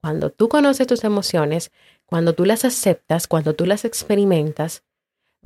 Cuando 0.00 0.30
tú 0.30 0.48
conoces 0.48 0.86
tus 0.86 1.04
emociones, 1.04 1.70
cuando 2.06 2.34
tú 2.34 2.44
las 2.44 2.64
aceptas, 2.64 3.26
cuando 3.26 3.54
tú 3.54 3.66
las 3.66 3.84
experimentas, 3.84 4.82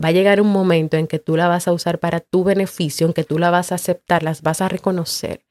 va 0.03 0.09
a 0.09 0.13
llegar 0.13 0.41
un 0.41 0.51
momento 0.51 0.97
en 0.97 1.07
que 1.07 1.19
tú 1.19 1.37
la 1.37 1.49
vas 1.49 1.69
a 1.69 1.73
usar 1.73 1.99
para 1.99 2.21
tu 2.21 2.45
beneficio, 2.45 3.07
en 3.07 3.13
que 3.13 3.25
tú 3.25 3.39
la 3.39 3.51
vas 3.51 3.73
a 3.73 3.77
aceptar, 3.77 4.23
las 4.23 4.43
vas 4.43 4.61
a 4.61 4.69
reconocer 4.69 5.45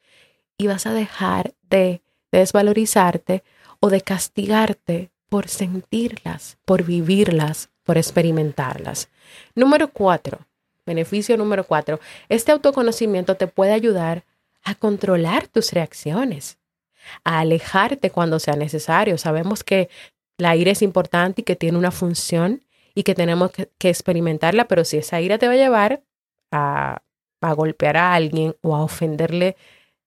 y 0.58 0.67
vas 0.67 0.86
a 0.86 0.94
dejar 0.94 1.53
de 1.70 2.01
desvalorizarte 2.32 3.44
o 3.79 3.89
de 3.89 4.01
castigarte 4.01 5.12
por 5.29 5.48
sentirlas, 5.48 6.58
por 6.65 6.84
vivirlas, 6.84 7.70
por 7.88 7.98
experimentarlas. 7.98 9.10
Número 9.56 9.88
cuatro, 9.88 10.46
beneficio 10.86 11.38
número 11.38 11.63
cuatro, 11.63 12.01
este 12.27 12.51
autoconocimiento 12.51 13.36
te 13.36 13.48
puede 13.48 13.72
ayudar 13.72 14.25
a 14.63 14.75
controlar 14.75 15.48
tus 15.48 15.72
reacciones, 15.72 16.58
a 17.24 17.39
alejarte 17.39 18.12
cuando 18.12 18.39
sea 18.39 18.58
necesario. 18.58 19.17
Sabemos 19.17 19.63
que 19.63 19.89
la 20.38 20.58
ira 20.58 20.72
es 20.72 20.82
importante 20.82 21.41
y 21.41 21.44
que 21.46 21.56
tiene 21.56 21.77
una 21.77 21.91
función 21.91 22.62
y 22.94 23.03
que 23.03 23.15
tenemos 23.15 23.51
que, 23.51 23.89
experimentarla, 23.89 24.67
pero 24.67 24.84
si 24.84 24.98
esa 24.98 25.22
ira 25.22 25.38
te 25.38 25.48
va 25.48 25.53
a 25.53 25.58
llevar 25.58 26.03
a, 26.51 27.01
a 27.39 27.53
golpear 27.53 27.96
a 27.96 28.13
alguien 28.13 28.53
o 28.62 28.75
a 28.75 28.84
ofenderle 28.84 29.56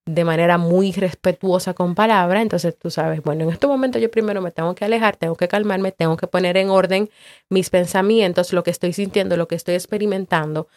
de 0.07 0.25
manera 0.25 0.59
muy 0.59 0.92
respetuosa 0.92 1.75
con 1.75 1.95
palabras, 1.95 2.42
entonces 2.42 2.76
tú 2.76 2.90
sabes, 2.90 3.23
bueno, 3.23 3.45
en 3.45 3.50
este 3.50 3.66
momento 3.66 3.99
yo 3.99 4.11
primero 4.11 4.40
me 4.40 4.50
tengo 4.50 4.75
que 4.75 4.85
alejar, 4.85 5.16
tengo 5.16 5.37
que 5.37 5.49
calmarme, 5.49 5.92
tengo 5.92 6.16
que 6.16 6.26
poner 6.26 6.57
en 6.57 6.71
orden 6.71 7.11
mis 7.49 7.71
pensamientos, 7.71 8.52
lo 8.52 8.62
que 8.64 8.71
estoy 8.71 8.92
sintiendo, 8.92 9.37
lo 9.37 9.47
que 9.47 9.54
estoy 9.54 9.75
experimentando, 9.75 10.69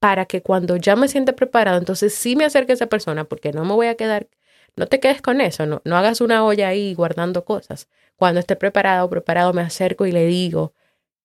para 0.00 0.26
que 0.26 0.42
cuando 0.42 0.76
ya 0.76 0.96
me 0.96 1.08
siente 1.08 1.32
preparado, 1.32 1.78
entonces 1.78 2.14
sí 2.14 2.36
me 2.36 2.44
acerque 2.44 2.72
a 2.72 2.74
esa 2.76 2.86
persona, 2.86 3.24
porque 3.24 3.52
no 3.52 3.64
me 3.64 3.74
voy 3.74 3.88
a 3.88 3.96
quedar, 3.96 4.28
no 4.76 4.86
te 4.86 5.00
quedes 5.00 5.22
con 5.22 5.40
eso, 5.40 5.66
no, 5.66 5.82
no 5.84 5.96
hagas 5.96 6.20
una 6.20 6.44
olla 6.44 6.68
ahí 6.68 6.94
guardando 6.94 7.44
cosas. 7.44 7.88
Cuando 8.16 8.40
esté 8.40 8.56
preparado 8.56 9.08
preparado, 9.10 9.52
me 9.52 9.62
acerco 9.62 10.06
y 10.06 10.12
le 10.12 10.26
digo 10.26 10.72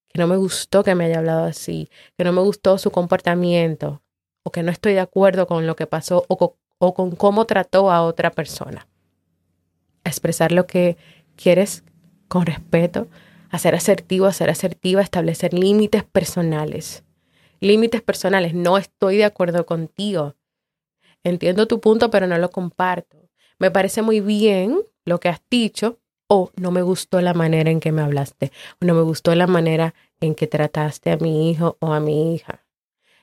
que 0.10 0.19
no 0.19 0.27
me 0.27 0.38
gustó 0.38 0.83
que 0.83 0.95
me 0.95 1.05
haya 1.05 1.19
hablado 1.19 1.45
así, 1.45 1.89
que 2.17 2.24
no 2.24 2.33
me 2.33 2.41
gustó 2.41 2.77
su 2.77 2.91
comportamiento, 2.91 4.01
o 4.43 4.51
que 4.51 4.63
no 4.63 4.72
estoy 4.72 4.93
de 4.93 5.00
acuerdo 5.00 5.48
con 5.48 5.67
lo 5.67 5.75
que 5.75 5.88
pasó, 5.88 6.25
o 6.27 6.57
o 6.85 6.93
con 6.93 7.15
cómo 7.15 7.45
trató 7.45 7.91
a 7.91 8.03
otra 8.03 8.29
persona. 8.29 8.87
Expresar 10.03 10.51
lo 10.51 10.67
que 10.67 10.97
quieres 11.37 11.83
con 12.27 12.45
respeto, 12.45 13.07
hacer 13.49 13.73
asertivo, 13.73 14.25
hacer 14.25 14.49
asertiva, 14.49 15.01
establecer 15.01 15.53
límites 15.53 16.03
personales. 16.03 17.03
Límites 17.61 18.01
personales, 18.01 18.53
no 18.53 18.77
estoy 18.77 19.17
de 19.17 19.23
acuerdo 19.23 19.65
contigo. 19.65 20.35
Entiendo 21.23 21.67
tu 21.67 21.79
punto, 21.79 22.09
pero 22.09 22.27
no 22.27 22.37
lo 22.37 22.49
comparto. 22.49 23.29
Me 23.59 23.71
parece 23.71 24.01
muy 24.01 24.19
bien 24.19 24.81
lo 25.05 25.21
que 25.21 25.29
has 25.29 25.41
dicho 25.49 25.99
o 26.27 26.51
no 26.57 26.71
me 26.71 26.81
gustó 26.81 27.21
la 27.21 27.33
manera 27.33 27.71
en 27.71 27.79
que 27.79 27.91
me 27.91 28.01
hablaste 28.01 28.51
no 28.81 28.93
me 28.93 29.01
gustó 29.01 29.35
la 29.35 29.47
manera 29.47 29.93
en 30.19 30.35
que 30.35 30.47
trataste 30.47 31.11
a 31.11 31.17
mi 31.17 31.49
hijo 31.49 31.77
o 31.79 31.93
a 31.93 31.99
mi 31.99 32.33
hija. 32.33 32.65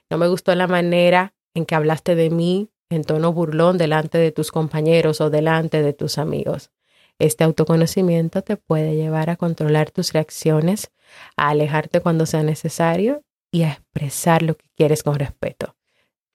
No 0.08 0.16
me 0.16 0.28
gustó 0.28 0.54
la 0.54 0.66
manera 0.66 1.34
en 1.54 1.66
que 1.66 1.74
hablaste 1.74 2.14
de 2.14 2.30
mí 2.30 2.70
en 2.90 3.04
tono 3.04 3.32
burlón 3.32 3.78
delante 3.78 4.18
de 4.18 4.32
tus 4.32 4.50
compañeros 4.50 5.20
o 5.20 5.30
delante 5.30 5.82
de 5.82 5.92
tus 5.92 6.18
amigos. 6.18 6.70
Este 7.18 7.44
autoconocimiento 7.44 8.42
te 8.42 8.56
puede 8.56 8.96
llevar 8.96 9.30
a 9.30 9.36
controlar 9.36 9.90
tus 9.90 10.12
reacciones, 10.12 10.90
a 11.36 11.50
alejarte 11.50 12.00
cuando 12.00 12.26
sea 12.26 12.42
necesario 12.42 13.22
y 13.52 13.62
a 13.62 13.72
expresar 13.72 14.42
lo 14.42 14.56
que 14.56 14.66
quieres 14.76 15.02
con 15.02 15.18
respeto. 15.18 15.76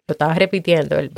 Lo 0.08 0.14
estaba 0.14 0.36
repitiendo, 0.36 0.98
el, 0.98 1.12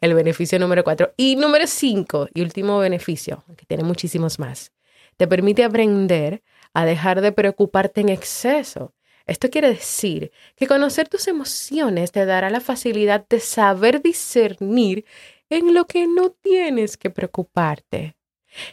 el 0.00 0.14
beneficio 0.14 0.58
número 0.58 0.84
cuatro. 0.84 1.12
Y 1.16 1.36
número 1.36 1.66
cinco, 1.66 2.28
y 2.34 2.42
último 2.42 2.78
beneficio, 2.78 3.44
que 3.56 3.64
tiene 3.64 3.82
muchísimos 3.82 4.38
más, 4.38 4.72
te 5.16 5.26
permite 5.26 5.64
aprender 5.64 6.42
a 6.74 6.84
dejar 6.84 7.22
de 7.22 7.32
preocuparte 7.32 8.02
en 8.02 8.10
exceso 8.10 8.92
esto 9.26 9.50
quiere 9.50 9.68
decir 9.68 10.30
que 10.54 10.66
conocer 10.66 11.08
tus 11.08 11.26
emociones 11.26 12.12
te 12.12 12.24
dará 12.26 12.48
la 12.48 12.60
facilidad 12.60 13.26
de 13.28 13.40
saber 13.40 14.00
discernir 14.00 15.04
en 15.50 15.74
lo 15.74 15.86
que 15.86 16.06
no 16.06 16.30
tienes 16.30 16.96
que 16.96 17.10
preocuparte. 17.10 18.16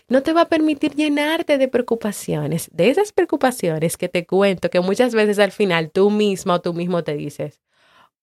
No 0.08 0.24
te 0.24 0.32
va 0.32 0.42
a 0.42 0.50
permitir 0.50 0.96
llenarte 0.96 1.58
de 1.58 1.68
preocupaciones, 1.68 2.70
de 2.72 2.90
esas 2.90 3.12
preocupaciones 3.12 3.98
que 3.98 4.10
te 4.10 4.26
cuento 4.26 4.70
que 4.70 4.80
muchas 4.80 5.14
veces 5.14 5.40
al 5.40 5.52
final 5.52 5.92
tú 5.92 6.10
mismo 6.10 6.54
o 6.54 6.62
tú 6.62 6.74
mismo 6.74 7.04
te 7.04 7.16
dices, 7.16 7.62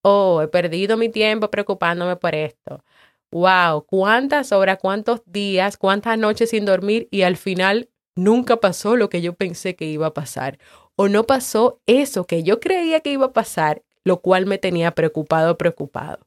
oh, 0.03 0.41
he 0.43 0.49
perdido 0.49 0.97
mi 0.97 1.09
tiempo 1.09 1.51
preocupándome 1.51 2.17
por 2.17 2.35
esto. 2.35 2.85
Wow, 3.33 3.85
cuántas 3.87 4.53
horas, 4.53 4.79
cuántos 4.81 5.23
días, 5.27 5.77
cuántas 5.77 6.19
noches 6.19 6.51
sin 6.51 6.65
dormir 6.65 7.09
y 7.11 7.23
al 7.23 7.37
final 7.37 7.91
nunca 8.17 8.57
pasó 8.59 8.97
lo 8.97 9.09
que 9.09 9.21
yo 9.23 9.35
pensé 9.35 9.77
que 9.77 9.85
iba 9.85 10.09
a 10.09 10.15
pasar 10.15 10.59
o 11.01 11.09
no 11.09 11.25
pasó 11.25 11.81
eso 11.87 12.27
que 12.27 12.43
yo 12.43 12.61
creía 12.61 13.01
que 13.01 13.11
iba 13.11 13.25
a 13.25 13.33
pasar, 13.33 13.83
lo 14.05 14.21
cual 14.21 14.45
me 14.45 14.59
tenía 14.59 14.91
preocupado, 14.91 15.57
preocupado. 15.57 16.27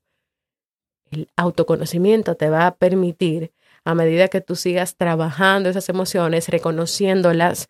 El 1.11 1.29
autoconocimiento 1.35 2.33
te 2.37 2.49
va 2.49 2.65
a 2.65 2.75
permitir, 2.75 3.53
a 3.85 3.93
medida 3.93 4.29
que 4.29 4.41
tú 4.41 4.55
sigas 4.55 4.95
trabajando 4.95 5.69
esas 5.69 5.89
emociones, 5.89 6.49
reconociéndolas, 6.49 7.69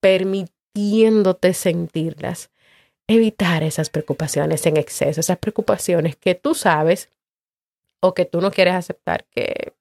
permitiéndote 0.00 1.54
sentirlas, 1.54 2.50
evitar 3.06 3.62
esas 3.62 3.88
preocupaciones 3.88 4.66
en 4.66 4.78
exceso, 4.78 5.20
esas 5.20 5.38
preocupaciones 5.38 6.16
que 6.16 6.34
tú 6.34 6.56
sabes 6.56 7.08
o 8.02 8.14
que 8.14 8.24
tú 8.24 8.40
no 8.40 8.50
quieres 8.50 8.74
aceptar, 8.74 9.26
que, 9.26 9.74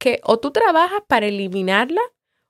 que 0.00 0.20
o 0.24 0.40
tú 0.40 0.50
trabajas 0.50 1.02
para 1.06 1.26
eliminarla 1.26 2.00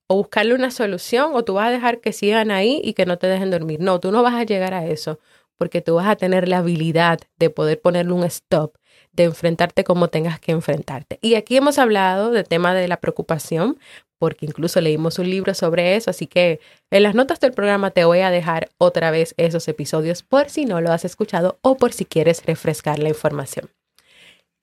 o 0.09 0.17
buscarle 0.17 0.55
una 0.55 0.71
solución 0.71 1.31
o 1.35 1.45
tú 1.45 1.55
vas 1.55 1.69
a 1.69 1.71
dejar 1.71 2.00
que 2.00 2.12
sigan 2.12 2.50
ahí 2.50 2.81
y 2.83 2.95
que 2.95 3.07
no 3.07 3.19
te 3.19 3.29
dejen 3.29 3.50
dormir. 3.50 3.81
No, 3.81 4.00
tú 4.00 4.11
no 4.11 4.23
vas 4.23 4.35
a 4.35 4.45
llegar 4.45 4.75
a 4.75 4.87
eso 4.87 5.21
porque 5.59 5.83
tú 5.83 5.97
vas 5.97 6.07
a 6.07 6.17
tener 6.17 6.49
la 6.49 6.59
habilidad 6.59 7.21
de 7.38 7.50
poder 7.50 7.81
ponerle 7.81 8.12
un 8.12 8.25
stop, 8.25 8.77
de 9.12 9.25
enfrentarte 9.25 9.85
como 9.85 10.09
tengas 10.09 10.41
que 10.41 10.53
enfrentarte. 10.53 11.19
Y 11.21 11.35
aquí 11.35 11.57
hemos 11.57 11.79
hablado 11.79 12.31
del 12.31 12.47
tema 12.47 12.73
de 12.75 12.88
la 12.88 12.99
preocupación, 12.99 13.79
porque 14.19 14.47
incluso 14.47 14.81
leímos 14.81 15.19
un 15.19 15.29
libro 15.29 15.55
sobre 15.55 15.97
eso, 15.97 16.11
así 16.11 16.27
que 16.27 16.61
en 16.91 17.03
las 17.03 17.15
notas 17.15 17.41
del 17.41 17.53
programa 17.53 17.91
te 17.91 18.05
voy 18.05 18.21
a 18.21 18.31
dejar 18.31 18.71
otra 18.79 19.11
vez 19.11 19.35
esos 19.37 19.69
episodios 19.69 20.23
por 20.23 20.49
si 20.49 20.65
no 20.65 20.81
lo 20.81 20.93
has 20.93 21.05
escuchado 21.05 21.59
o 21.62 21.77
por 21.77 21.93
si 21.93 22.05
quieres 22.05 22.45
refrescar 22.47 22.99
la 22.99 23.09
información. 23.09 23.69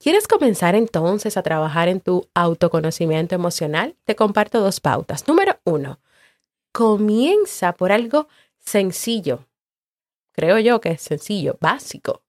¿Quieres 0.06 0.28
comenzar 0.28 0.76
entonces 0.76 1.36
a 1.36 1.42
trabajar 1.42 1.88
en 1.88 2.00
tu 2.00 2.30
autoconocimiento 2.36 3.34
emocional? 3.34 3.96
Te 4.04 4.16
comparto 4.16 4.60
dos 4.60 4.80
pautas. 4.80 5.28
Número 5.28 5.58
uno, 5.64 6.00
comienza 6.72 7.74
por 7.74 7.92
algo 7.92 8.28
sencillo. 8.60 9.48
Creo 10.32 10.60
yo 10.60 10.80
que 10.80 10.90
es 10.90 11.02
sencillo, 11.02 11.58
básico. 11.60 12.22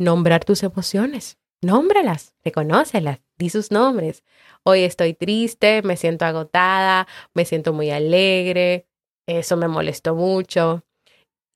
Nombrar 0.00 0.44
tus 0.44 0.64
emociones. 0.64 1.38
Nómbralas, 1.62 2.34
reconócelas, 2.42 3.20
di 3.38 3.50
sus 3.50 3.70
nombres. 3.70 4.24
Hoy 4.64 4.80
estoy 4.80 5.14
triste, 5.14 5.80
me 5.82 5.96
siento 5.96 6.24
agotada, 6.24 7.06
me 7.34 7.44
siento 7.44 7.72
muy 7.72 7.92
alegre, 7.92 8.88
eso 9.28 9.56
me 9.56 9.68
molestó 9.68 10.16
mucho. 10.16 10.82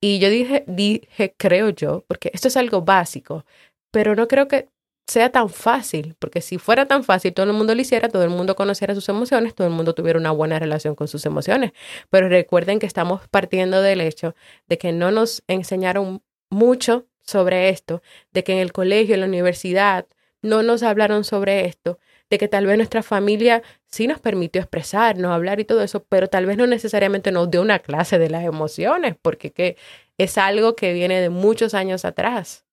Y 0.01 0.21
yo 0.21 0.31
dije, 0.31 0.63
dije, 0.69 1.35
creo 1.37 1.71
yo, 1.71 2.05
porque 2.07 2.31
esto 2.33 2.47
es 2.47 2.57
algo 2.57 2.83
básico, 2.83 3.45
pero 3.91 4.15
no 4.15 4.29
creo 4.29 4.47
que 4.47 4.69
sea 5.09 5.31
tan 5.31 5.49
fácil, 5.49 6.15
porque 6.19 6.41
si 6.41 6.59
fuera 6.59 6.87
tan 6.87 7.03
fácil, 7.03 7.33
todo 7.33 7.47
el 7.47 7.53
mundo 7.55 7.75
lo 7.75 7.81
hiciera, 7.81 8.09
todo 8.09 8.23
el 8.25 8.31
mundo 8.31 8.55
conociera 8.57 8.95
sus 8.95 9.09
emociones, 9.09 9.55
todo 9.55 9.67
el 9.67 9.73
mundo 9.73 9.95
tuviera 9.95 10.19
una 10.19 10.31
buena 10.31 10.59
relación 10.59 10.95
con 10.95 11.09
sus 11.09 11.25
emociones. 11.27 11.73
Pero 12.11 12.29
recuerden 12.29 12.79
que 12.79 12.87
estamos 12.87 13.27
partiendo 13.29 13.83
del 13.83 14.01
hecho 14.03 14.35
de 14.69 14.79
que 14.79 14.93
no 14.93 15.11
nos 15.11 15.43
enseñaron 15.49 16.23
mucho 16.51 17.07
sobre 17.23 17.71
esto, 17.71 18.03
de 18.33 18.45
que 18.45 18.53
en 18.53 18.59
el 18.59 18.73
colegio, 18.73 19.15
en 19.15 19.21
la 19.21 19.27
universidad, 19.27 20.07
no 20.43 20.63
nos 20.63 20.83
hablaron 20.83 21.25
sobre 21.25 21.67
esto, 21.67 21.99
de 22.31 22.39
que 22.39 22.49
tal 22.49 22.67
vez 22.67 22.77
nuestra 22.77 23.03
familia 23.03 23.63
sí 23.87 24.07
nos 24.07 24.21
permitió 24.21 24.61
expresarnos, 24.61 25.33
hablar 25.33 25.59
y 25.61 25.65
todo 25.65 25.83
eso, 25.83 26.05
pero 26.05 26.29
tal 26.29 26.47
vez 26.47 26.57
no 26.57 26.67
necesariamente 26.67 27.33
nos 27.33 27.51
dio 27.51 27.63
una 27.63 27.79
clase 27.81 28.19
de 28.19 28.31
las 28.31 28.45
emociones, 28.45 29.17
porque 29.21 29.53
que 29.53 29.77
es 30.19 30.39
algo 30.39 30.77
que 30.77 30.93
viene 30.93 31.21
de 31.21 31.31
muchos 31.31 31.75
años 31.75 32.05
atrás. 32.05 32.68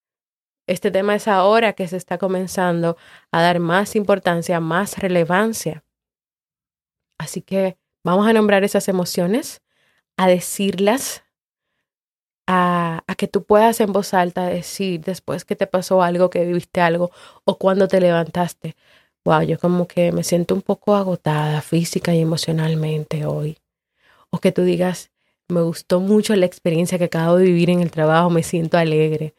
Este 0.68 0.90
tema 0.90 1.16
es 1.16 1.28
ahora 1.28 1.74
que 1.74 1.88
se 1.88 1.98
está 1.98 2.18
comenzando 2.18 2.98
a 3.32 3.42
dar 3.42 3.60
más 3.60 3.96
importancia, 3.96 4.60
más 4.60 4.98
relevancia. 4.98 5.84
Así 7.20 7.42
que 7.42 7.78
vamos 8.04 8.28
a 8.28 8.34
nombrar 8.34 8.64
esas 8.64 8.88
emociones, 8.88 9.62
a 10.18 10.28
decirlas, 10.28 11.24
a, 12.48 13.04
que 13.18 13.28
tú 13.28 13.44
puedas 13.44 13.80
en 13.80 13.94
voz 13.94 14.14
alta 14.14 14.46
decir 14.48 15.02
después 15.02 15.46
que 15.46 15.56
te 15.56 15.68
pasó 15.68 16.02
algo, 16.02 16.30
que 16.30 16.46
viviste 16.46 16.82
algo 16.82 17.12
o 17.44 17.58
cuando 17.58 17.88
te 17.88 18.02
levantaste. 18.02 18.76
Wow, 19.24 19.44
yo 19.44 19.60
como 19.60 19.88
que 19.88 20.12
me 20.12 20.24
siento 20.24 20.54
un 20.56 20.62
poco 20.62 20.96
agotada 20.96 21.62
física 21.62 22.14
y 22.14 22.22
emocionalmente 22.22 23.26
hoy. 23.26 23.58
O 24.30 24.40
que 24.40 24.52
tú 24.52 24.64
digas, 24.64 25.12
me 25.48 25.62
gustó 25.62 26.00
mucho 26.00 26.36
la 26.36 26.46
experiencia 26.46 26.98
que 26.98 27.06
acabo 27.06 27.38
de 27.38 27.46
vivir 27.46 27.70
en 27.70 27.82
el 27.82 27.92
trabajo, 27.92 28.30
me 28.30 28.44
siento 28.44 28.78
alegre 28.78 29.36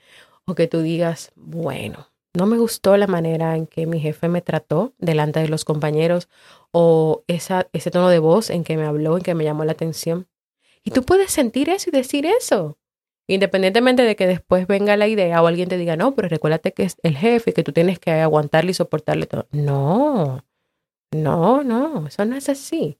o 0.46 0.54
que 0.54 0.68
tú 0.68 0.80
digas, 0.80 1.32
bueno, 1.34 2.08
no 2.32 2.46
me 2.46 2.58
gustó 2.58 2.96
la 2.96 3.06
manera 3.06 3.56
en 3.56 3.66
que 3.66 3.86
mi 3.86 3.98
jefe 3.98 4.28
me 4.28 4.42
trató 4.42 4.94
delante 4.98 5.40
de 5.40 5.48
los 5.48 5.64
compañeros 5.64 6.28
o 6.70 7.24
ese 7.26 7.90
tono 7.90 8.08
de 8.08 8.18
voz 8.18 8.50
en 8.50 8.62
que 8.62 8.76
me 8.76 8.84
habló, 8.84 9.16
en 9.16 9.22
que 9.22 9.34
me 9.34 9.44
llamó 9.44 9.64
la 9.64 9.72
atención. 9.72 10.28
Y 10.84 10.90
tú 10.92 11.02
puedes 11.02 11.32
sentir 11.32 11.68
eso 11.68 11.90
y 11.90 11.92
decir 11.92 12.26
eso. 12.26 12.78
Independientemente 13.26 14.02
de 14.02 14.14
que 14.14 14.28
después 14.28 14.68
venga 14.68 14.96
la 14.96 15.08
idea 15.08 15.42
o 15.42 15.48
alguien 15.48 15.68
te 15.68 15.78
diga, 15.78 15.96
no, 15.96 16.14
pero 16.14 16.28
recuérdate 16.28 16.72
que 16.72 16.84
es 16.84 16.96
el 17.02 17.16
jefe, 17.16 17.52
que 17.52 17.64
tú 17.64 17.72
tienes 17.72 17.98
que 17.98 18.12
aguantarle 18.12 18.70
y 18.70 18.74
soportarle 18.74 19.26
todo. 19.26 19.48
No, 19.50 20.44
no, 21.10 21.64
no, 21.64 22.06
eso 22.06 22.24
no 22.24 22.36
es 22.36 22.48
así. 22.48 22.98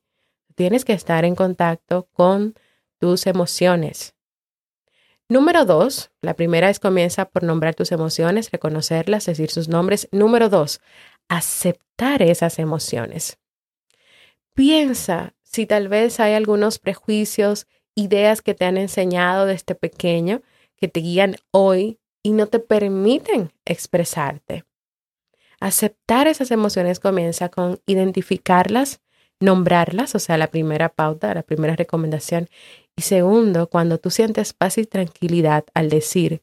Tienes 0.57 0.85
que 0.85 0.95
estar 0.95 1.25
en 1.25 1.37
contacto 1.37 2.09
con 2.13 2.55
tus 2.99 3.27
emociones. 3.27 4.16
Número 5.29 5.65
dos, 5.65 6.13
la 6.21 6.35
primera 6.35 6.71
es 6.71 6.79
comienza 6.79 7.25
por 7.25 7.43
nombrar 7.43 7.75
tus 7.75 7.91
emociones, 7.91 8.53
reconocerlas, 8.53 9.27
decir 9.27 9.51
sus 9.51 9.69
nombres. 9.69 10.09
Número 10.13 10.49
dos, 10.49 10.81
aceptar 11.29 12.23
esas 12.23 12.61
emociones. 12.61 13.39
Piensa 14.55 15.35
si 15.43 15.67
tal 15.67 15.89
vez 15.89 16.21
hay 16.21 16.35
algunos 16.35 16.79
prejuicios, 16.79 17.67
ideas 17.97 18.41
que 18.41 18.55
te 18.55 18.67
han 18.67 18.77
enseñado 18.77 19.47
desde 19.47 19.75
pequeño, 19.75 20.43
que 20.77 20.87
te 20.87 21.01
guían 21.01 21.37
hoy 21.51 21.99
y 22.23 22.33
no 22.33 22.47
te 22.47 22.61
permiten 22.61 23.53
expresarte. 23.65 24.65
Aceptar 25.59 26.29
esas 26.29 26.51
emociones 26.53 27.01
comienza 27.01 27.49
con 27.49 27.81
identificarlas, 27.87 29.01
nombrarlas, 29.41 30.15
o 30.15 30.19
sea, 30.19 30.39
la 30.39 30.49
primera 30.49 30.89
pauta, 30.89 31.35
la 31.35 31.43
primera 31.43 31.75
recomendación, 31.75 32.49
y 32.97 33.03
segundo, 33.03 33.69
cuando 33.69 33.99
tú 33.99 34.11
sientes 34.11 34.55
paz 34.55 34.79
y 34.79 34.87
tranquilidad 34.87 35.65
al 35.75 35.91
decir, 35.91 36.43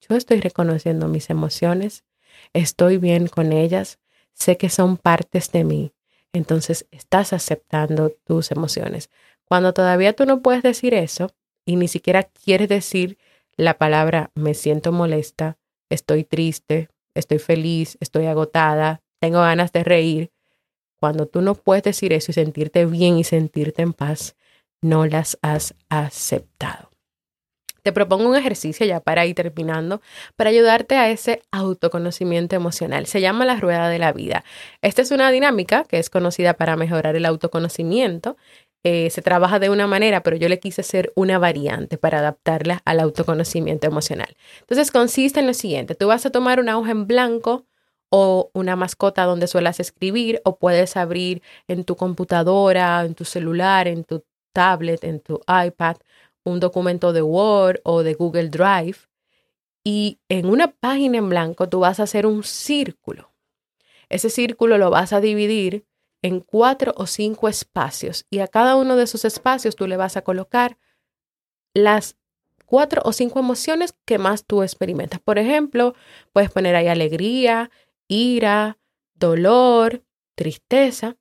yo 0.00 0.16
estoy 0.16 0.40
reconociendo 0.40 1.08
mis 1.08 1.30
emociones, 1.30 2.04
estoy 2.52 2.98
bien 2.98 3.28
con 3.28 3.52
ellas, 3.52 4.00
sé 4.32 4.56
que 4.56 4.68
son 4.68 4.96
partes 4.96 5.52
de 5.52 5.64
mí, 5.64 5.92
entonces 6.32 6.86
estás 6.90 7.32
aceptando 7.32 8.10
tus 8.10 8.50
emociones. 8.50 9.10
Cuando 9.44 9.72
todavía 9.72 10.12
tú 10.12 10.26
no 10.26 10.42
puedes 10.42 10.62
decir 10.62 10.92
eso 10.92 11.30
y 11.64 11.76
ni 11.76 11.86
siquiera 11.88 12.24
quieres 12.24 12.68
decir 12.68 13.16
la 13.56 13.78
palabra 13.78 14.32
me 14.34 14.54
siento 14.54 14.90
molesta, 14.90 15.56
estoy 15.88 16.24
triste, 16.24 16.88
estoy 17.14 17.38
feliz, 17.38 17.96
estoy 18.00 18.26
agotada, 18.26 19.02
tengo 19.20 19.38
ganas 19.38 19.70
de 19.72 19.84
reír, 19.84 20.32
cuando 20.98 21.26
tú 21.26 21.40
no 21.42 21.54
puedes 21.54 21.84
decir 21.84 22.12
eso 22.12 22.32
y 22.32 22.34
sentirte 22.34 22.86
bien 22.86 23.18
y 23.18 23.24
sentirte 23.24 23.82
en 23.82 23.92
paz, 23.92 24.34
no 24.84 25.06
las 25.06 25.38
has 25.40 25.74
aceptado. 25.88 26.90
Te 27.82 27.92
propongo 27.92 28.28
un 28.28 28.36
ejercicio 28.36 28.86
ya 28.86 29.00
para 29.00 29.26
ir 29.26 29.34
terminando, 29.34 30.00
para 30.36 30.50
ayudarte 30.50 30.96
a 30.96 31.10
ese 31.10 31.42
autoconocimiento 31.50 32.54
emocional. 32.54 33.06
Se 33.06 33.20
llama 33.20 33.46
la 33.46 33.56
rueda 33.56 33.88
de 33.88 33.98
la 33.98 34.12
vida. 34.12 34.44
Esta 34.82 35.02
es 35.02 35.10
una 35.10 35.30
dinámica 35.30 35.84
que 35.84 35.98
es 35.98 36.10
conocida 36.10 36.54
para 36.54 36.76
mejorar 36.76 37.16
el 37.16 37.24
autoconocimiento. 37.24 38.36
Eh, 38.84 39.08
se 39.08 39.22
trabaja 39.22 39.58
de 39.58 39.70
una 39.70 39.86
manera, 39.86 40.22
pero 40.22 40.36
yo 40.36 40.48
le 40.48 40.60
quise 40.60 40.82
hacer 40.82 41.12
una 41.14 41.38
variante 41.38 41.96
para 41.96 42.18
adaptarla 42.18 42.82
al 42.84 43.00
autoconocimiento 43.00 43.86
emocional. 43.86 44.36
Entonces 44.60 44.90
consiste 44.90 45.40
en 45.40 45.46
lo 45.46 45.54
siguiente, 45.54 45.94
tú 45.94 46.08
vas 46.08 46.26
a 46.26 46.30
tomar 46.30 46.60
una 46.60 46.78
hoja 46.78 46.90
en 46.90 47.06
blanco 47.06 47.64
o 48.10 48.50
una 48.52 48.76
mascota 48.76 49.24
donde 49.24 49.46
suelas 49.46 49.80
escribir 49.80 50.40
o 50.44 50.58
puedes 50.58 50.96
abrir 50.96 51.42
en 51.68 51.84
tu 51.84 51.96
computadora, 51.96 53.02
en 53.04 53.14
tu 53.14 53.24
celular, 53.24 53.88
en 53.88 54.04
tu 54.04 54.24
tablet, 54.54 55.04
en 55.04 55.20
tu 55.20 55.40
iPad, 55.66 55.96
un 56.44 56.60
documento 56.60 57.12
de 57.12 57.20
Word 57.20 57.80
o 57.84 58.02
de 58.02 58.14
Google 58.14 58.48
Drive 58.48 58.98
y 59.84 60.20
en 60.28 60.46
una 60.46 60.68
página 60.72 61.18
en 61.18 61.28
blanco 61.28 61.68
tú 61.68 61.80
vas 61.80 62.00
a 62.00 62.04
hacer 62.04 62.26
un 62.26 62.42
círculo. 62.42 63.34
Ese 64.08 64.30
círculo 64.30 64.78
lo 64.78 64.90
vas 64.90 65.12
a 65.12 65.20
dividir 65.20 65.86
en 66.22 66.40
cuatro 66.40 66.94
o 66.96 67.06
cinco 67.06 67.48
espacios 67.48 68.26
y 68.30 68.38
a 68.38 68.48
cada 68.48 68.76
uno 68.76 68.96
de 68.96 69.04
esos 69.04 69.24
espacios 69.26 69.76
tú 69.76 69.86
le 69.86 69.98
vas 69.98 70.16
a 70.16 70.22
colocar 70.22 70.78
las 71.74 72.16
cuatro 72.64 73.02
o 73.04 73.12
cinco 73.12 73.40
emociones 73.40 73.94
que 74.06 74.18
más 74.18 74.46
tú 74.46 74.62
experimentas. 74.62 75.20
Por 75.20 75.38
ejemplo, 75.38 75.94
puedes 76.32 76.50
poner 76.50 76.76
ahí 76.76 76.88
alegría, 76.88 77.70
ira, 78.08 78.78
dolor, 79.14 80.02
tristeza. 80.34 81.16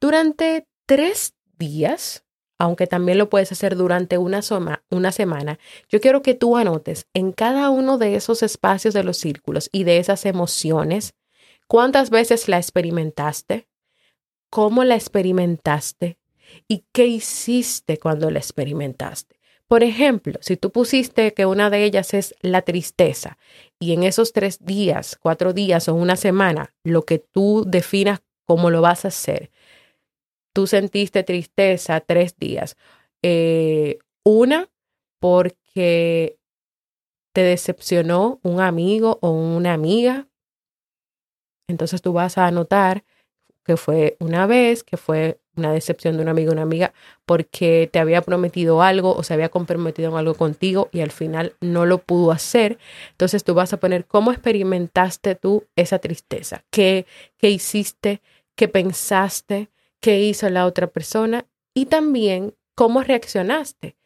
Durante 0.00 0.66
tres 0.86 1.34
días 1.58 2.24
aunque 2.58 2.86
también 2.86 3.18
lo 3.18 3.30
puedes 3.30 3.52
hacer 3.52 3.76
durante 3.76 4.18
una, 4.18 4.40
una 4.90 5.12
semana, 5.12 5.58
yo 5.88 6.00
quiero 6.00 6.22
que 6.22 6.34
tú 6.34 6.56
anotes 6.56 7.06
en 7.14 7.32
cada 7.32 7.70
uno 7.70 7.98
de 7.98 8.16
esos 8.16 8.42
espacios 8.42 8.94
de 8.94 9.04
los 9.04 9.16
círculos 9.16 9.70
y 9.72 9.84
de 9.84 9.98
esas 9.98 10.26
emociones, 10.26 11.14
cuántas 11.68 12.10
veces 12.10 12.48
la 12.48 12.58
experimentaste, 12.58 13.68
cómo 14.50 14.84
la 14.84 14.96
experimentaste 14.96 16.18
y 16.66 16.84
qué 16.92 17.06
hiciste 17.06 17.98
cuando 17.98 18.30
la 18.30 18.38
experimentaste. 18.40 19.38
Por 19.68 19.84
ejemplo, 19.84 20.38
si 20.40 20.56
tú 20.56 20.72
pusiste 20.72 21.34
que 21.34 21.44
una 21.44 21.68
de 21.68 21.84
ellas 21.84 22.14
es 22.14 22.34
la 22.40 22.62
tristeza 22.62 23.36
y 23.78 23.92
en 23.92 24.02
esos 24.02 24.32
tres 24.32 24.64
días, 24.64 25.18
cuatro 25.20 25.52
días 25.52 25.88
o 25.88 25.94
una 25.94 26.16
semana, 26.16 26.74
lo 26.84 27.04
que 27.04 27.18
tú 27.18 27.64
definas 27.66 28.20
cómo 28.46 28.70
lo 28.70 28.80
vas 28.80 29.04
a 29.04 29.08
hacer, 29.08 29.50
tú 30.58 30.66
sentiste 30.66 31.22
tristeza 31.22 32.00
tres 32.00 32.36
días. 32.36 32.76
Eh, 33.22 34.00
una, 34.24 34.68
porque 35.20 35.54
que 35.72 36.36
te 37.32 37.42
decepcionó 37.42 38.40
un 38.42 38.60
amigo 38.60 39.20
o 39.22 39.30
una 39.30 39.72
amiga. 39.72 40.26
Entonces 41.68 42.02
tú 42.02 42.12
vas 42.12 42.38
a 42.38 42.48
anotar 42.48 43.04
que 43.62 43.76
fue 43.76 44.16
una 44.18 44.48
vez, 44.48 44.82
que 44.82 44.96
fue 44.96 45.38
una 45.54 45.72
decepción 45.72 46.16
de 46.16 46.24
un 46.24 46.28
amigo 46.28 46.50
o 46.50 46.54
una 46.54 46.62
amiga 46.62 46.92
porque 47.24 47.88
te 47.92 48.00
había 48.00 48.22
prometido 48.22 48.82
algo 48.82 49.14
o 49.14 49.22
se 49.22 49.34
había 49.34 49.50
comprometido 49.50 50.10
en 50.10 50.16
algo 50.16 50.34
contigo 50.34 50.88
y 50.90 51.02
al 51.02 51.12
final 51.12 51.54
no 51.60 51.86
lo 51.86 51.98
pudo 51.98 52.32
hacer. 52.32 52.80
Entonces 53.12 53.44
tú 53.44 53.54
vas 53.54 53.72
a 53.72 53.76
poner 53.76 54.06
cómo 54.06 54.32
experimentaste 54.32 55.36
tú 55.36 55.66
esa 55.76 56.00
tristeza, 56.00 56.64
qué, 56.70 57.06
qué 57.36 57.48
hiciste, 57.48 58.22
qué 58.56 58.66
pensaste, 58.66 59.70
qué 60.00 60.20
hizo 60.20 60.48
la 60.50 60.66
otra 60.66 60.86
persona 60.88 61.46
y 61.74 61.86
también 61.86 62.54
cómo 62.74 63.02
reaccionaste. 63.02 63.96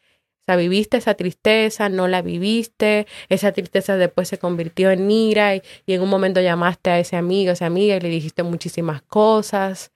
O 0.43 0.45
sea, 0.45 0.57
viviste 0.57 0.97
esa 0.97 1.13
tristeza, 1.13 1.87
no 1.87 2.09
la 2.09 2.21
viviste, 2.21 3.07
esa 3.29 3.53
tristeza 3.53 3.95
después 3.95 4.27
se 4.27 4.37
convirtió 4.37 4.91
en 4.91 5.09
ira 5.09 5.55
y, 5.55 5.61
en 5.87 6.01
un 6.01 6.09
momento 6.09 6.41
llamaste 6.41 6.89
a 6.89 6.99
ese 6.99 7.15
amigo, 7.15 7.51
a 7.51 7.53
esa 7.53 7.67
amiga 7.67 7.95
y 7.95 8.01
le 8.01 8.09
dijiste 8.09 8.43
muchísimas 8.43 9.01
cosas. 9.03 9.93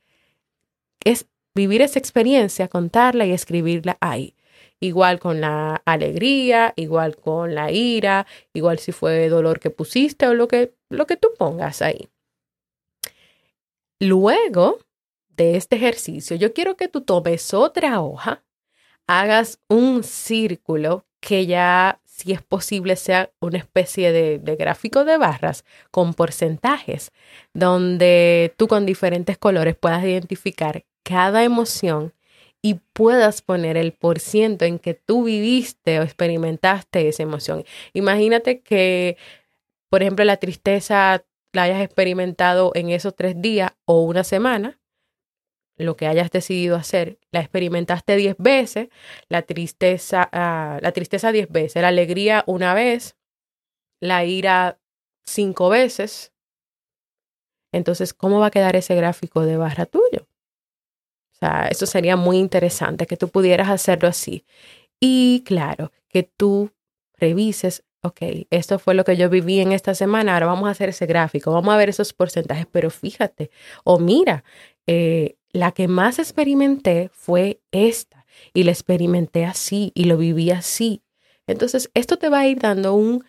Es 1.04 1.28
vivir 1.54 1.82
esa 1.82 2.00
experiencia, 2.00 2.70
contarla 2.70 3.26
y 3.26 3.34
escribirla 3.34 3.98
ahí. 4.00 4.36
Igual 4.80 5.20
con 5.20 5.42
la 5.42 5.82
alegría, 5.86 6.74
igual 6.78 7.18
con 7.18 7.54
la 7.54 7.72
ira, 7.72 8.26
igual 8.54 8.80
si 8.80 8.94
fue 8.94 9.28
dolor 9.28 9.60
que 9.60 9.70
pusiste 9.70 10.28
o 10.28 10.34
lo 10.34 10.48
que, 10.48 10.76
lo 10.90 11.08
que 11.08 11.18
tú 11.18 11.30
pongas 11.38 11.82
ahí. 11.82 12.08
Luego 14.00 14.80
de 15.38 15.56
este 15.56 15.78
ejercicio, 15.78 16.36
yo 16.36 16.54
quiero 16.54 16.76
que 16.76 16.88
tú 16.88 17.02
tomes 17.02 17.54
otra 17.54 18.02
hoja 18.02 18.44
hagas 19.08 19.60
un 19.70 20.04
círculo 20.04 21.06
que 21.20 21.46
ya, 21.46 22.00
si 22.06 22.34
es 22.34 22.42
posible, 22.42 22.96
sea 22.96 23.32
una 23.40 23.58
especie 23.58 24.12
de, 24.12 24.38
de, 24.40 24.56
gráfico 24.56 25.06
de 25.06 25.18
barras 25.18 25.66
con 25.92 26.14
porcentajes, 26.14 27.12
donde 27.54 28.54
tú 28.58 28.68
con 28.68 28.86
diferentes 28.86 29.38
colores 29.38 29.76
puedas 29.76 30.04
identificar 30.04 30.86
cada 31.04 31.44
emoción 31.44 32.14
y 32.62 32.76
puedas 32.94 33.42
poner 33.42 33.78
el 33.78 33.94
por 33.94 34.20
ciento 34.20 34.66
en 34.66 34.78
que 34.80 34.94
tú 34.94 35.24
viviste 35.24 36.00
o 36.00 36.04
experimentaste 36.04 37.08
esa 37.08 37.24
emoción. 37.24 37.64
Imagínate 37.94 38.62
que, 38.62 39.18
por 39.90 40.02
ejemplo, 40.02 40.26
la 40.26 40.38
tristeza 40.38 41.24
la 41.54 41.64
hayas 41.64 41.82
experimentado 41.82 42.72
en 42.76 42.90
esos 42.90 43.16
tres 43.16 43.42
días 43.42 43.72
o 43.86 44.02
una 44.02 44.24
semana 44.24 44.80
lo 45.78 45.96
que 45.96 46.08
hayas 46.08 46.32
decidido 46.32 46.76
hacer, 46.76 47.20
la 47.32 47.40
experimentaste 47.42 48.16
diez 48.16 48.36
veces, 48.38 48.90
la 49.30 49.44
tristeza, 49.44 50.30
uh, 50.34 50.82
la 50.82 50.92
tristeza 50.92 51.32
diez 51.32 51.50
veces, 51.50 51.82
la 51.82 51.90
alegría 51.90 52.44
una 52.48 52.74
vez, 52.74 53.16
la 54.02 54.26
ira 54.26 54.80
cinco 55.26 55.70
veces. 55.70 56.34
Entonces, 57.72 58.14
¿cómo 58.14 58.40
va 58.40 58.48
a 58.48 58.52
quedar 58.52 58.76
ese 58.76 58.96
gráfico 58.96 59.46
de 59.46 59.58
barra 59.58 59.86
tuyo? 59.86 60.28
O 61.34 61.40
sea, 61.40 61.68
eso 61.70 61.86
sería 61.86 62.16
muy 62.16 62.38
interesante 62.38 63.06
que 63.06 63.18
tú 63.18 63.30
pudieras 63.30 63.70
hacerlo 63.70 64.08
así. 64.08 64.46
Y 65.00 65.44
claro, 65.46 65.92
que 66.08 66.24
tú 66.24 66.72
revises, 67.14 67.84
ok, 68.02 68.22
esto 68.50 68.80
fue 68.80 68.96
lo 68.96 69.04
que 69.04 69.18
yo 69.18 69.30
viví 69.30 69.60
en 69.60 69.72
esta 69.72 69.94
semana, 69.94 70.34
ahora 70.34 70.48
vamos 70.48 70.68
a 70.68 70.72
hacer 70.72 70.90
ese 70.90 71.06
gráfico, 71.06 71.52
vamos 71.52 71.74
a 71.74 71.78
ver 71.78 71.90
esos 71.90 72.14
porcentajes, 72.14 72.66
pero 72.72 72.90
fíjate, 72.90 73.52
o 73.84 74.00
mira, 74.00 74.44
eh, 74.88 75.38
la 75.52 75.72
que 75.72 75.88
más 75.88 76.20
experimenté 76.20 77.10
fue 77.14 77.62
esta 77.72 78.26
y 78.54 78.64
la 78.64 78.72
experimenté 78.72 79.46
así 79.46 79.92
y 79.96 80.06
lo 80.06 80.18
viví 80.18 80.52
así. 80.52 81.04
Entonces, 81.48 81.90
esto 81.94 82.18
te 82.18 82.30
va 82.30 82.40
a 82.40 82.48
ir 82.48 82.60
dando 82.60 82.94
un, 82.94 83.24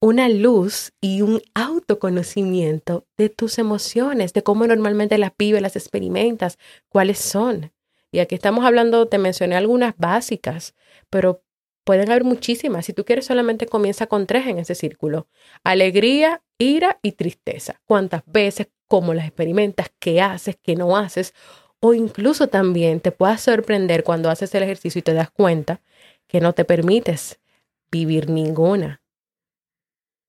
una 0.00 0.28
luz 0.28 0.92
y 1.00 1.22
un 1.22 1.42
autoconocimiento 1.54 3.06
de 3.16 3.28
tus 3.28 3.58
emociones, 3.58 4.32
de 4.32 4.42
cómo 4.42 4.66
normalmente 4.66 5.18
las 5.18 5.32
vives, 5.36 5.62
las 5.62 5.76
experimentas, 5.76 6.58
cuáles 6.88 7.18
son. 7.18 7.72
Y 8.12 8.20
aquí 8.20 8.34
estamos 8.34 8.64
hablando, 8.64 9.08
te 9.08 9.18
mencioné 9.18 9.56
algunas 9.56 9.94
básicas, 9.96 10.74
pero 11.10 11.42
pueden 11.84 12.10
haber 12.10 12.24
muchísimas. 12.24 12.86
Si 12.86 12.92
tú 12.92 13.04
quieres, 13.04 13.26
solamente 13.26 13.66
comienza 13.66 14.06
con 14.06 14.26
tres 14.26 14.46
en 14.46 14.58
ese 14.58 14.74
círculo. 14.74 15.26
Alegría, 15.64 16.42
ira 16.58 16.98
y 17.02 17.12
tristeza. 17.12 17.80
¿Cuántas 17.84 18.22
veces? 18.26 18.68
Cómo 18.94 19.12
las 19.12 19.26
experimentas, 19.26 19.90
qué 19.98 20.20
haces, 20.20 20.56
qué 20.62 20.76
no 20.76 20.96
haces, 20.96 21.34
o 21.80 21.94
incluso 21.94 22.46
también 22.46 23.00
te 23.00 23.10
puedas 23.10 23.40
sorprender 23.40 24.04
cuando 24.04 24.30
haces 24.30 24.54
el 24.54 24.62
ejercicio 24.62 25.00
y 25.00 25.02
te 25.02 25.14
das 25.14 25.32
cuenta 25.32 25.80
que 26.28 26.40
no 26.40 26.52
te 26.52 26.64
permites 26.64 27.40
vivir 27.90 28.30
ninguna, 28.30 29.02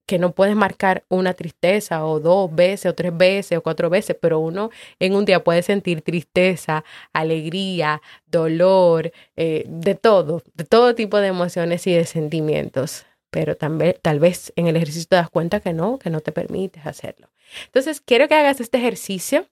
que 0.07 0.17
no 0.17 0.31
puedes 0.31 0.55
marcar 0.55 1.03
una 1.09 1.35
tristeza 1.35 2.07
o 2.07 2.19
dos 2.19 2.55
veces 2.55 2.87
o 2.87 2.95
tres 2.95 3.15
veces 3.15 3.55
o 3.55 3.61
cuatro 3.61 3.91
veces, 3.91 4.17
pero 4.19 4.39
uno 4.39 4.71
en 4.97 5.13
un 5.13 5.25
día 5.25 5.43
puede 5.43 5.61
sentir 5.61 6.01
tristeza, 6.01 6.83
alegría, 7.13 8.01
dolor, 8.25 9.11
eh, 9.35 9.63
de 9.67 9.93
todo, 9.93 10.41
de 10.55 10.63
todo 10.63 10.95
tipo 10.95 11.19
de 11.19 11.27
emociones 11.27 11.85
y 11.85 11.93
de 11.93 12.05
sentimientos, 12.05 13.05
pero 13.29 13.55
también, 13.55 13.95
tal 14.01 14.19
vez 14.19 14.51
en 14.55 14.65
el 14.65 14.75
ejercicio 14.75 15.05
te 15.07 15.17
das 15.17 15.29
cuenta 15.29 15.59
que 15.59 15.71
no, 15.71 15.99
que 15.99 16.09
no 16.09 16.21
te 16.21 16.31
permites 16.31 16.87
hacerlo. 16.87 17.29
Entonces, 17.65 18.01
quiero 18.01 18.27
que 18.27 18.35
hagas 18.35 18.59
este 18.59 18.77
ejercicio 18.77 19.47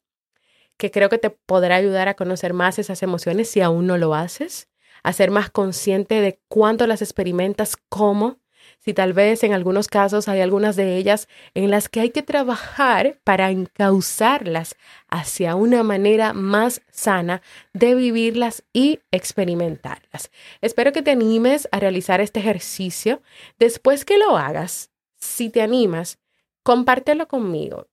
que 0.78 0.92
creo 0.92 1.10
que 1.10 1.18
te 1.18 1.30
podrá 1.30 1.76
ayudar 1.76 2.08
a 2.08 2.16
conocer 2.16 2.54
más 2.54 2.80
esas 2.80 3.04
emociones 3.04 3.50
si 3.50 3.62
aún 3.62 3.88
no 3.88 3.98
lo 3.98 4.16
haces, 4.16 4.70
a 5.04 5.14
ser 5.14 5.32
más 5.32 5.50
consciente 5.50 6.22
de 6.22 6.40
cuánto 6.48 6.88
las 6.88 7.02
experimentas, 7.02 7.78
cómo, 7.90 8.40
si 8.80 8.94
tal 8.94 9.14
vez 9.14 9.44
en 9.44 9.54
algunos 9.54 9.88
casos 9.88 10.28
hay 10.28 10.42
algunas 10.42 10.76
de 10.76 10.98
ellas 10.98 11.28
en 11.54 11.72
las 11.72 11.90
que 11.90 12.00
hay 12.00 12.10
que 12.10 12.24
trabajar 12.24 13.20
para 13.24 13.50
encauzarlas 13.50 14.76
hacia 15.10 15.56
una 15.56 15.84
manera 15.84 16.34
más 16.34 16.82
sana 16.92 17.42
de 17.74 17.96
vivirlas 17.96 18.64
y 18.74 19.00
experimentarlas. 19.12 20.32
Espero 20.62 20.92
que 20.92 21.02
te 21.02 21.12
animes 21.12 21.68
a 21.72 21.80
realizar 21.80 22.22
este 22.22 22.40
ejercicio. 22.40 23.22
Después 23.60 24.06
que 24.06 24.18
lo 24.18 24.38
hagas, 24.38 24.92
si 25.18 25.50
te 25.50 25.62
animas, 25.62 26.20
compártelo 26.64 27.28
conmigo. 27.28 27.88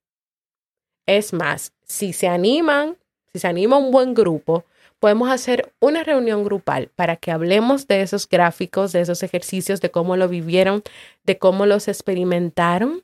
Es 1.07 1.33
más, 1.33 1.73
si 1.83 2.13
se 2.13 2.29
animan, 2.29 2.97
si 3.33 3.41
se 3.41 3.49
anima 3.49 3.77
un 3.77 3.91
buen 3.91 4.15
grupo, 4.15 4.65
podemos 5.01 5.31
hacer 5.31 5.73
una 5.81 6.05
reunión 6.05 6.45
grupal 6.45 6.89
para 6.95 7.17
que 7.17 7.31
hablemos 7.31 7.89
de 7.89 8.03
esos 8.03 8.29
gráficos, 8.29 8.93
de 8.93 9.01
esos 9.01 9.23
ejercicios, 9.23 9.81
de 9.81 9.91
cómo 9.91 10.17
lo 10.17 10.29
vivieron, 10.29 10.83
de 11.25 11.39
cómo 11.39 11.67
los 11.67 11.89
experimentaron 11.89 13.03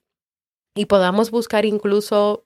y 0.74 0.86
podamos 0.86 1.30
buscar 1.30 1.64
incluso 1.64 2.44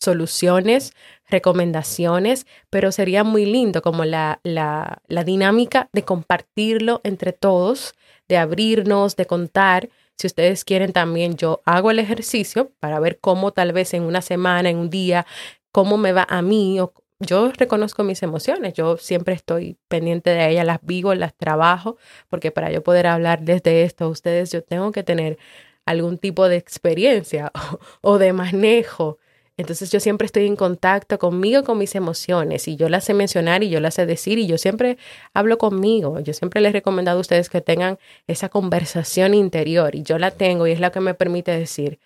soluciones, 0.00 0.92
recomendaciones, 1.28 2.46
pero 2.70 2.92
sería 2.92 3.24
muy 3.24 3.46
lindo 3.46 3.82
como 3.82 4.04
la, 4.04 4.38
la, 4.44 5.02
la 5.08 5.24
dinámica 5.24 5.88
de 5.92 6.04
compartirlo 6.04 7.00
entre 7.02 7.32
todos, 7.32 7.94
de 8.28 8.36
abrirnos, 8.36 9.16
de 9.16 9.26
contar 9.26 9.88
si 10.18 10.26
ustedes 10.26 10.64
quieren 10.64 10.92
también, 10.92 11.36
yo 11.36 11.62
hago 11.64 11.90
el 11.90 12.00
ejercicio 12.00 12.72
para 12.80 12.98
ver 13.00 13.20
cómo 13.20 13.52
tal 13.52 13.72
vez 13.72 13.94
en 13.94 14.02
una 14.02 14.20
semana, 14.20 14.68
en 14.68 14.78
un 14.78 14.90
día, 14.90 15.26
cómo 15.72 15.96
me 15.96 16.12
va 16.12 16.26
a 16.28 16.42
mí. 16.42 16.80
O, 16.80 16.92
yo 17.20 17.52
reconozco 17.52 18.04
mis 18.04 18.22
emociones, 18.22 18.74
yo 18.74 18.96
siempre 18.96 19.34
estoy 19.34 19.78
pendiente 19.88 20.30
de 20.30 20.50
ellas, 20.50 20.66
las 20.66 20.80
vivo, 20.82 21.14
las 21.14 21.36
trabajo, 21.36 21.96
porque 22.28 22.50
para 22.50 22.70
yo 22.72 22.82
poder 22.82 23.06
hablarles 23.06 23.62
de 23.62 23.84
esto 23.84 24.06
a 24.06 24.08
ustedes, 24.08 24.52
yo 24.52 24.62
tengo 24.62 24.92
que 24.92 25.02
tener 25.04 25.38
algún 25.86 26.18
tipo 26.18 26.48
de 26.48 26.56
experiencia 26.56 27.52
o 28.02 28.18
de 28.18 28.32
manejo 28.32 29.18
entonces 29.58 29.90
yo 29.90 30.00
siempre 30.00 30.24
estoy 30.24 30.46
en 30.46 30.56
contacto 30.56 31.18
conmigo, 31.18 31.64
con 31.64 31.76
mis 31.78 31.94
emociones, 31.94 32.68
y 32.68 32.76
yo 32.76 32.88
las 32.88 33.04
sé 33.04 33.12
mencionar 33.12 33.62
y 33.64 33.68
yo 33.68 33.80
las 33.80 33.94
sé 33.94 34.06
decir, 34.06 34.38
y 34.38 34.46
yo 34.46 34.56
siempre 34.56 34.96
hablo 35.34 35.58
conmigo. 35.58 36.20
Yo 36.20 36.32
siempre 36.32 36.60
les 36.62 36.70
he 36.70 36.72
recomendado 36.74 37.18
a 37.18 37.20
ustedes 37.20 37.50
que 37.50 37.60
tengan 37.60 37.98
esa 38.28 38.48
conversación 38.48 39.34
interior, 39.34 39.94
y 39.94 40.02
yo 40.04 40.18
la 40.18 40.30
tengo, 40.30 40.66
y 40.66 40.72
es 40.72 40.80
la 40.80 40.90
que 40.92 41.00
me 41.00 41.14
permite 41.14 41.50
decir, 41.50 41.98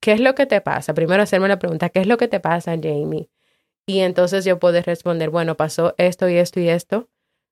¿qué 0.00 0.12
es 0.12 0.20
lo 0.20 0.34
que 0.34 0.46
te 0.46 0.60
pasa? 0.60 0.94
Primero 0.94 1.22
hacerme 1.22 1.48
la 1.48 1.58
pregunta, 1.58 1.90
¿qué 1.90 2.00
es 2.00 2.06
lo 2.06 2.16
que 2.16 2.28
te 2.28 2.40
pasa, 2.40 2.76
Jamie? 2.80 3.28
Y 3.86 4.00
entonces 4.00 4.44
yo 4.44 4.58
puedo 4.60 4.80
responder, 4.80 5.30
bueno, 5.30 5.56
pasó 5.56 5.94
esto 5.98 6.28
y 6.28 6.36
esto 6.36 6.60
y 6.60 6.68
esto. 6.68 7.08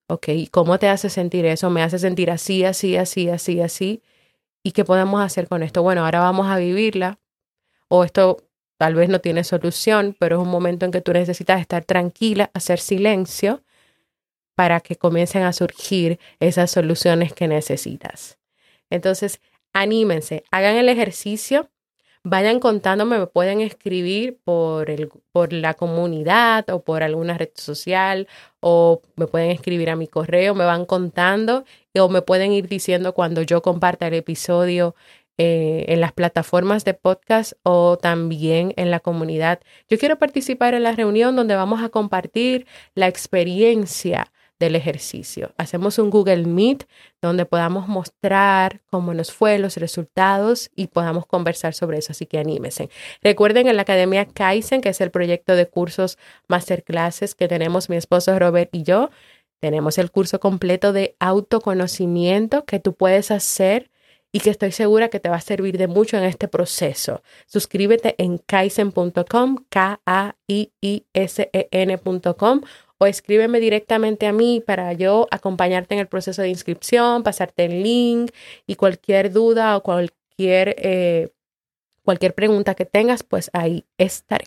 Ok, 0.09 0.29
¿cómo 0.51 0.79
te 0.79 0.89
hace 0.89 1.11
sentir 1.11 1.45
eso? 1.47 1.69
Me 1.71 1.83
hace 1.83 1.99
sentir 1.99 2.31
así, 2.31 2.65
así, 2.65 2.97
así, 2.97 3.29
así, 3.29 3.61
así. 3.61 4.03
¿Y 4.63 4.73
qué 4.73 4.85
podemos 4.85 5.21
hacer 5.21 5.49
con 5.49 5.63
esto? 5.63 5.83
Bueno, 5.83 6.05
ahora 6.05 6.21
vamos 6.21 6.47
a 6.49 6.59
vivirla. 6.59 7.19
O 7.89 8.05
esto 8.05 8.48
Tal 8.79 8.95
vez 8.95 9.09
no 9.09 9.21
tiene 9.21 9.45
solución, 9.45 10.17
pero 10.19 10.37
es 10.37 10.43
un 10.43 10.51
momento 10.51 10.87
en 10.87 10.93
que 10.93 11.01
tú 11.01 11.13
necesitas 11.13 11.61
estar 11.61 11.85
tranquila, 11.85 12.51
hacer 12.55 12.79
silencio 12.79 13.63
para 14.55 14.81
que 14.81 14.97
comiencen 14.97 15.43
a 15.43 15.53
surgir 15.53 16.19
esas 16.41 16.71
soluciones 16.71 17.33
que 17.33 17.49
necesitas. 17.49 18.39
Entonces, 18.89 19.41
anímense, 19.73 20.45
hagan 20.51 20.77
el 20.77 20.89
ejercicio, 20.89 21.71
vayan 22.23 22.61
contándome, 22.61 23.19
me 23.19 23.27
pueden 23.27 23.61
escribir 23.61 24.39
por, 24.45 24.91
el, 24.91 25.11
por 25.33 25.53
la 25.53 25.75
comunidad 25.75 26.69
o 26.71 26.83
por 26.83 27.03
alguna 27.03 27.37
red 27.39 27.51
social 27.55 28.29
o 28.61 29.03
me 29.17 29.27
pueden 29.27 29.51
escribir 29.51 29.91
a 29.91 29.97
mi 29.97 30.07
correo, 30.09 30.55
me 30.55 30.65
van 30.65 30.85
contando 30.85 31.65
o 31.97 32.09
me 32.09 32.23
pueden 32.23 32.53
ir 32.53 32.69
diciendo 32.69 33.13
cuando 33.13 33.43
yo 33.43 33.63
comparta 33.63 34.07
el 34.07 34.15
episodio 34.15 34.95
eh, 35.39 35.85
en 35.89 36.01
las 36.01 36.13
plataformas 36.13 36.85
de 36.85 36.95
podcast 36.95 37.53
o 37.63 37.97
también 37.97 38.75
en 38.77 38.91
la 38.91 38.99
comunidad. 38.99 39.61
Yo 39.89 39.99
quiero 39.99 40.19
participar 40.19 40.75
en 40.75 40.83
la 40.83 40.93
reunión 40.93 41.37
donde 41.37 41.55
vamos 41.55 41.81
a 41.83 41.89
compartir 41.91 42.67
la 42.95 43.07
experiencia 43.07 44.33
del 44.59 44.75
ejercicio. 44.75 45.53
Hacemos 45.57 45.99
un 45.99 46.11
Google 46.11 46.45
Meet 46.45 46.89
donde 47.23 47.47
podamos 47.47 47.87
mostrar 47.87 48.81
cómo 48.91 49.15
nos 49.15 49.33
fue, 49.33 49.59
los 49.59 49.77
resultados 49.77 50.71
y 50.75 50.89
podamos 50.89 51.27
conversar 51.27 51.75
sobre 51.75 51.99
eso, 51.99 52.11
así 52.11 52.27
que 52.27 52.39
anímense. 52.39 52.91
Recuerden 53.23 53.69
en 53.69 53.77
la 53.77 53.83
Academia 53.83 54.27
Kaizen, 54.27 54.81
que 54.81 54.89
es 54.89 55.01
el 55.01 55.11
proyecto 55.11 55.55
de 55.55 55.69
cursos 55.69 56.19
masterclasses 56.49 57.35
que 57.35 57.49
tenemos 57.49 57.89
mi 57.89 57.97
esposo 57.97 58.37
Robert 58.39 58.71
y 58.73 58.83
yo, 58.83 59.11
tenemos 59.61 59.99
el 59.99 60.11
curso 60.11 60.41
completo 60.41 60.93
de 60.93 61.17
autoconocimiento 61.21 62.65
que 62.65 62.81
tú 62.81 62.95
puedes 62.95 63.31
hacer 63.31 63.91
y 64.33 64.41
que 64.41 64.51
estoy 64.51 64.73
segura 64.73 65.09
que 65.09 65.21
te 65.21 65.29
va 65.29 65.37
a 65.37 65.41
servir 65.41 65.79
de 65.79 65.87
mucho 65.87 66.17
en 66.17 66.25
este 66.25 66.49
proceso. 66.49 67.23
Suscríbete 67.47 68.15
en 68.19 68.39
kaizen.com, 68.39 69.65
K-A-I-I-S-E-N.com 69.69 70.31
o 72.99 73.07
escríbeme 73.07 73.61
directamente 73.61 74.27
a 74.27 74.33
mí 74.33 74.63
para 74.65 74.93
yo 74.93 75.29
acompañarte 75.31 75.95
en 75.95 76.01
el 76.01 76.09
proceso 76.09 76.43
de 76.43 76.49
inscripción, 76.49 77.23
pasarte 77.23 77.65
el 77.65 77.83
link 77.83 78.33
y 78.67 78.75
cualquier 78.75 79.33
duda 79.33 79.77
o 79.77 79.83
cualquier, 79.83 80.75
eh, 80.79 81.31
cualquier 82.03 82.35
pregunta 82.35 82.75
que 82.75 82.85
tengas, 82.85 83.23
pues 83.23 83.51
ahí 83.53 83.87
estaré. 83.99 84.47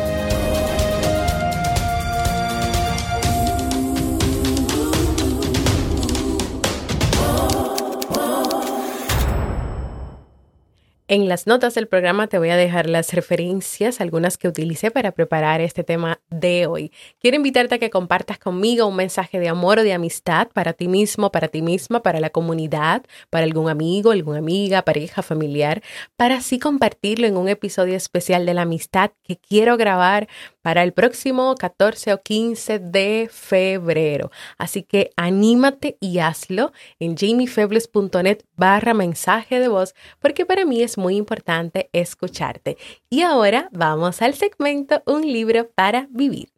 En 11.11 11.27
las 11.27 11.45
notas 11.45 11.73
del 11.73 11.89
programa 11.89 12.27
te 12.27 12.37
voy 12.37 12.51
a 12.51 12.55
dejar 12.55 12.87
las 12.87 13.11
referencias, 13.11 13.99
algunas 13.99 14.37
que 14.37 14.47
utilicé 14.47 14.91
para 14.91 15.11
preparar 15.11 15.59
este 15.59 15.83
tema 15.83 16.21
de 16.29 16.67
hoy. 16.67 16.93
Quiero 17.19 17.35
invitarte 17.35 17.75
a 17.75 17.79
que 17.79 17.89
compartas 17.89 18.39
conmigo 18.39 18.87
un 18.87 18.95
mensaje 18.95 19.37
de 19.37 19.49
amor 19.49 19.79
o 19.79 19.83
de 19.83 19.91
amistad 19.91 20.47
para 20.53 20.71
ti 20.71 20.87
mismo, 20.87 21.29
para 21.29 21.49
ti 21.49 21.61
misma, 21.61 22.01
para 22.01 22.21
la 22.21 22.29
comunidad, 22.29 23.03
para 23.29 23.43
algún 23.43 23.67
amigo, 23.67 24.11
alguna 24.11 24.37
amiga, 24.37 24.83
pareja, 24.83 25.21
familiar, 25.21 25.83
para 26.15 26.35
así 26.35 26.59
compartirlo 26.59 27.27
en 27.27 27.35
un 27.35 27.49
episodio 27.49 27.97
especial 27.97 28.45
de 28.45 28.53
la 28.53 28.61
amistad 28.61 29.11
que 29.21 29.35
quiero 29.35 29.75
grabar 29.75 30.29
para 30.61 30.81
el 30.81 30.93
próximo 30.93 31.55
14 31.55 32.13
o 32.13 32.21
15 32.21 32.79
de 32.79 33.27
febrero. 33.29 34.31
Así 34.57 34.83
que 34.83 35.11
anímate 35.17 35.97
y 35.99 36.19
hazlo 36.19 36.71
en 36.99 37.17
jamiefebles.net 37.17 38.45
barra 38.55 38.93
mensaje 38.93 39.59
de 39.59 39.67
voz 39.67 39.93
porque 40.19 40.45
para 40.45 40.63
mí 40.63 40.81
es 40.81 40.97
muy 41.01 41.17
importante 41.17 41.89
escucharte. 41.91 42.77
Y 43.09 43.23
ahora 43.23 43.67
vamos 43.71 44.21
al 44.21 44.35
segmento 44.35 45.01
Un 45.05 45.23
libro 45.23 45.69
para 45.69 46.07
vivir. 46.11 46.49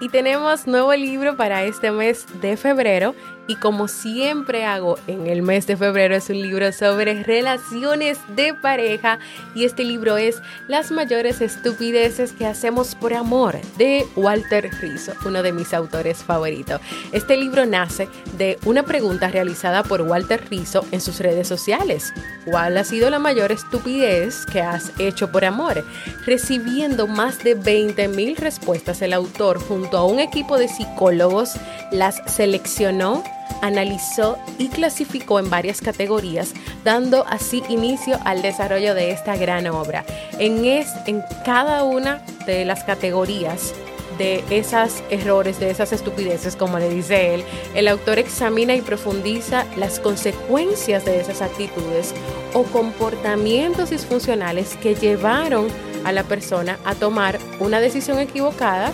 Y 0.00 0.08
tenemos 0.10 0.66
nuevo 0.66 0.94
libro 0.94 1.36
para 1.36 1.64
este 1.64 1.90
mes 1.90 2.26
de 2.40 2.56
febrero 2.56 3.14
y 3.48 3.56
como 3.56 3.88
siempre 3.88 4.64
hago 4.66 4.98
en 5.08 5.26
el 5.26 5.42
mes 5.42 5.66
de 5.66 5.76
febrero 5.76 6.14
es 6.14 6.28
un 6.28 6.40
libro 6.40 6.70
sobre 6.70 7.24
relaciones 7.24 8.18
de 8.36 8.52
pareja 8.54 9.18
y 9.54 9.64
este 9.64 9.84
libro 9.84 10.18
es 10.18 10.40
Las 10.68 10.92
mayores 10.92 11.40
estupideces 11.40 12.32
que 12.32 12.46
hacemos 12.46 12.94
por 12.94 13.14
amor 13.14 13.58
de 13.78 14.06
Walter 14.16 14.70
Rizzo, 14.80 15.14
uno 15.24 15.42
de 15.42 15.52
mis 15.52 15.72
autores 15.72 16.18
favoritos. 16.18 16.80
Este 17.12 17.38
libro 17.38 17.64
nace 17.64 18.08
de 18.36 18.58
una 18.66 18.82
pregunta 18.82 19.28
realizada 19.28 19.82
por 19.82 20.02
Walter 20.02 20.46
Rizzo 20.50 20.84
en 20.92 21.00
sus 21.00 21.18
redes 21.18 21.48
sociales. 21.48 22.12
¿Cuál 22.44 22.76
ha 22.76 22.84
sido 22.84 23.08
la 23.08 23.18
mayor 23.18 23.50
estupidez 23.50 24.44
que 24.44 24.60
has 24.60 24.92
hecho 24.98 25.32
por 25.32 25.46
amor? 25.46 25.86
Recibiendo 26.26 27.06
más 27.06 27.42
de 27.42 27.54
20 27.54 28.08
mil 28.08 28.36
respuestas, 28.36 29.00
el 29.00 29.14
autor 29.14 29.58
junto 29.58 29.96
a 29.96 30.04
un 30.04 30.20
equipo 30.20 30.58
de 30.58 30.68
psicólogos 30.68 31.54
las 31.90 32.20
seleccionó 32.26 33.24
analizó 33.62 34.38
y 34.58 34.68
clasificó 34.68 35.38
en 35.38 35.50
varias 35.50 35.80
categorías, 35.80 36.52
dando 36.84 37.26
así 37.26 37.62
inicio 37.68 38.18
al 38.24 38.42
desarrollo 38.42 38.94
de 38.94 39.10
esta 39.10 39.36
gran 39.36 39.66
obra. 39.66 40.04
En, 40.38 40.64
es, 40.64 40.88
en 41.06 41.22
cada 41.44 41.84
una 41.84 42.22
de 42.46 42.64
las 42.64 42.84
categorías 42.84 43.74
de 44.18 44.42
esos 44.50 45.02
errores, 45.10 45.60
de 45.60 45.70
esas 45.70 45.92
estupideces, 45.92 46.56
como 46.56 46.78
le 46.78 46.88
dice 46.88 47.34
él, 47.34 47.44
el 47.74 47.88
autor 47.88 48.18
examina 48.18 48.74
y 48.74 48.80
profundiza 48.80 49.64
las 49.76 50.00
consecuencias 50.00 51.04
de 51.04 51.20
esas 51.20 51.40
actitudes 51.40 52.14
o 52.52 52.64
comportamientos 52.64 53.90
disfuncionales 53.90 54.76
que 54.76 54.94
llevaron 54.94 55.68
a 56.04 56.12
la 56.12 56.24
persona 56.24 56.78
a 56.84 56.94
tomar 56.94 57.38
una 57.60 57.80
decisión 57.80 58.18
equivocada 58.18 58.92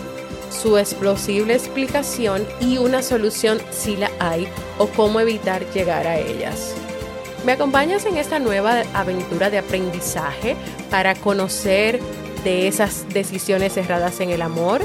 su 0.55 0.77
explosible 0.77 1.53
explicación 1.53 2.47
y 2.59 2.77
una 2.77 3.01
solución 3.01 3.59
si 3.71 3.95
la 3.95 4.09
hay 4.19 4.47
o 4.77 4.87
cómo 4.87 5.19
evitar 5.19 5.65
llegar 5.73 6.07
a 6.07 6.17
ellas. 6.17 6.73
¿Me 7.45 7.51
acompañas 7.51 8.05
en 8.05 8.17
esta 8.17 8.39
nueva 8.39 8.83
aventura 8.93 9.51
de 9.51 9.59
aprendizaje 9.59 10.55
para 10.89 11.13
conocer 11.13 11.99
de 12.43 12.67
esas 12.67 13.07
decisiones 13.09 13.77
erradas 13.77 14.19
en 14.19 14.31
el 14.31 14.41
amor? 14.41 14.81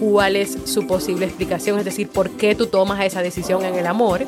¿Cuál 0.00 0.34
es 0.34 0.58
su 0.64 0.86
posible 0.86 1.26
explicación? 1.26 1.78
Es 1.78 1.84
decir, 1.84 2.08
¿por 2.08 2.30
qué 2.30 2.54
tú 2.54 2.66
tomas 2.66 3.04
esa 3.04 3.22
decisión 3.22 3.64
en 3.64 3.76
el 3.76 3.86
amor? 3.86 4.26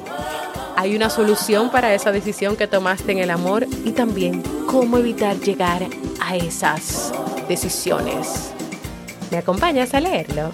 ¿Hay 0.76 0.94
una 0.94 1.10
solución 1.10 1.70
para 1.70 1.92
esa 1.94 2.12
decisión 2.12 2.56
que 2.56 2.66
tomaste 2.66 3.12
en 3.12 3.18
el 3.18 3.30
amor? 3.30 3.66
Y 3.84 3.92
también, 3.92 4.42
¿cómo 4.66 4.98
evitar 4.98 5.40
llegar 5.40 5.86
a 6.20 6.36
esas 6.36 7.12
decisiones? 7.48 8.52
¿Me 9.30 9.38
acompañas 9.38 9.94
a 9.94 10.00
leerlo? 10.00 10.50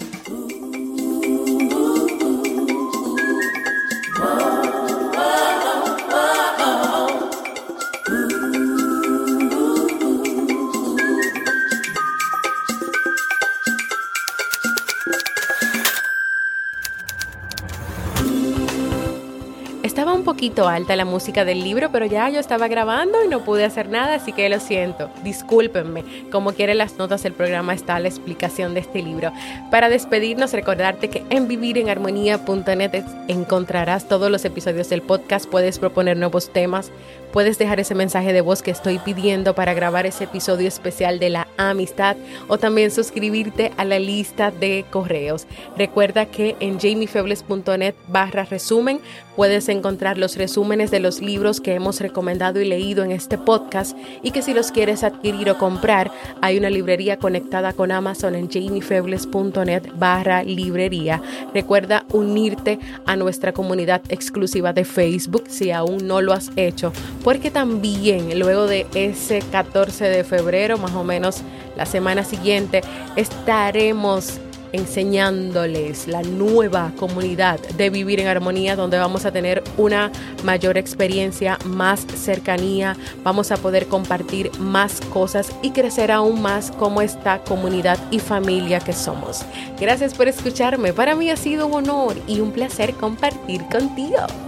Alta 20.66 20.96
la 20.96 21.04
música 21.04 21.44
del 21.44 21.62
libro, 21.62 21.90
pero 21.92 22.06
ya 22.06 22.28
yo 22.30 22.40
estaba 22.40 22.66
grabando 22.66 23.22
y 23.22 23.28
no 23.28 23.44
pude 23.44 23.64
hacer 23.64 23.88
nada, 23.88 24.14
así 24.14 24.32
que 24.32 24.48
lo 24.48 24.58
siento. 24.58 25.10
Discúlpenme. 25.22 26.04
Como 26.32 26.52
quieren 26.52 26.78
las 26.78 26.96
notas 26.96 27.22
del 27.22 27.34
programa 27.34 27.74
está 27.74 28.00
la 28.00 28.08
explicación 28.08 28.74
de 28.74 28.80
este 28.80 29.02
libro. 29.02 29.30
Para 29.70 29.88
despedirnos, 29.88 30.52
recordarte 30.52 31.10
que 31.10 31.24
en 31.30 31.46
vivirenarmonía.net 31.46 33.04
encontrarás 33.28 34.08
todos 34.08 34.30
los 34.30 34.44
episodios 34.44 34.88
del 34.88 35.02
podcast. 35.02 35.46
Puedes 35.46 35.78
proponer 35.78 36.16
nuevos 36.16 36.50
temas 36.50 36.90
puedes 37.32 37.58
dejar 37.58 37.80
ese 37.80 37.94
mensaje 37.94 38.32
de 38.32 38.40
voz 38.40 38.62
que 38.62 38.70
estoy 38.70 38.98
pidiendo 38.98 39.54
para 39.54 39.74
grabar 39.74 40.06
ese 40.06 40.24
episodio 40.24 40.68
especial 40.68 41.18
de 41.18 41.30
la 41.30 41.48
amistad 41.56 42.16
o 42.48 42.58
también 42.58 42.90
suscribirte 42.90 43.72
a 43.76 43.84
la 43.84 43.98
lista 43.98 44.50
de 44.50 44.84
correos. 44.90 45.46
Recuerda 45.76 46.26
que 46.26 46.56
en 46.60 46.78
jamiefebles.net 46.78 47.94
barra 48.08 48.44
resumen 48.44 49.00
puedes 49.36 49.68
encontrar 49.68 50.18
los 50.18 50.36
resúmenes 50.36 50.90
de 50.90 51.00
los 51.00 51.20
libros 51.20 51.60
que 51.60 51.74
hemos 51.74 52.00
recomendado 52.00 52.60
y 52.60 52.64
leído 52.64 53.04
en 53.04 53.12
este 53.12 53.38
podcast 53.38 53.96
y 54.22 54.32
que 54.32 54.42
si 54.42 54.52
los 54.52 54.72
quieres 54.72 55.04
adquirir 55.04 55.50
o 55.50 55.58
comprar 55.58 56.10
hay 56.40 56.58
una 56.58 56.70
librería 56.70 57.18
conectada 57.18 57.72
con 57.72 57.92
Amazon 57.92 58.34
en 58.34 58.50
jamiefebles.net 58.50 59.82
barra 59.94 60.42
librería. 60.42 61.22
Recuerda 61.54 62.04
unirte 62.12 62.78
a 63.06 63.16
nuestra 63.16 63.52
comunidad 63.52 64.02
exclusiva 64.08 64.72
de 64.72 64.84
Facebook 64.84 65.44
si 65.48 65.70
aún 65.70 66.06
no 66.06 66.20
lo 66.20 66.32
has 66.32 66.50
hecho 66.56 66.92
porque 67.28 67.50
también 67.50 68.38
luego 68.38 68.66
de 68.66 68.86
ese 68.94 69.40
14 69.40 70.06
de 70.06 70.24
febrero, 70.24 70.78
más 70.78 70.94
o 70.94 71.04
menos 71.04 71.42
la 71.76 71.84
semana 71.84 72.24
siguiente, 72.24 72.80
estaremos 73.16 74.40
enseñándoles 74.72 76.08
la 76.08 76.22
nueva 76.22 76.90
comunidad 76.98 77.60
de 77.60 77.90
vivir 77.90 78.20
en 78.20 78.28
armonía 78.28 78.76
donde 78.76 78.96
vamos 78.96 79.26
a 79.26 79.30
tener 79.30 79.62
una 79.76 80.10
mayor 80.42 80.78
experiencia, 80.78 81.58
más 81.66 82.06
cercanía, 82.16 82.96
vamos 83.24 83.52
a 83.52 83.58
poder 83.58 83.88
compartir 83.88 84.50
más 84.58 85.02
cosas 85.12 85.52
y 85.60 85.72
crecer 85.72 86.10
aún 86.10 86.40
más 86.40 86.70
como 86.70 87.02
esta 87.02 87.44
comunidad 87.44 87.98
y 88.10 88.20
familia 88.20 88.80
que 88.80 88.94
somos. 88.94 89.42
Gracias 89.78 90.14
por 90.14 90.28
escucharme, 90.28 90.94
para 90.94 91.14
mí 91.14 91.28
ha 91.28 91.36
sido 91.36 91.66
un 91.66 91.74
honor 91.74 92.16
y 92.26 92.40
un 92.40 92.52
placer 92.52 92.94
compartir 92.94 93.66
contigo 93.66 94.47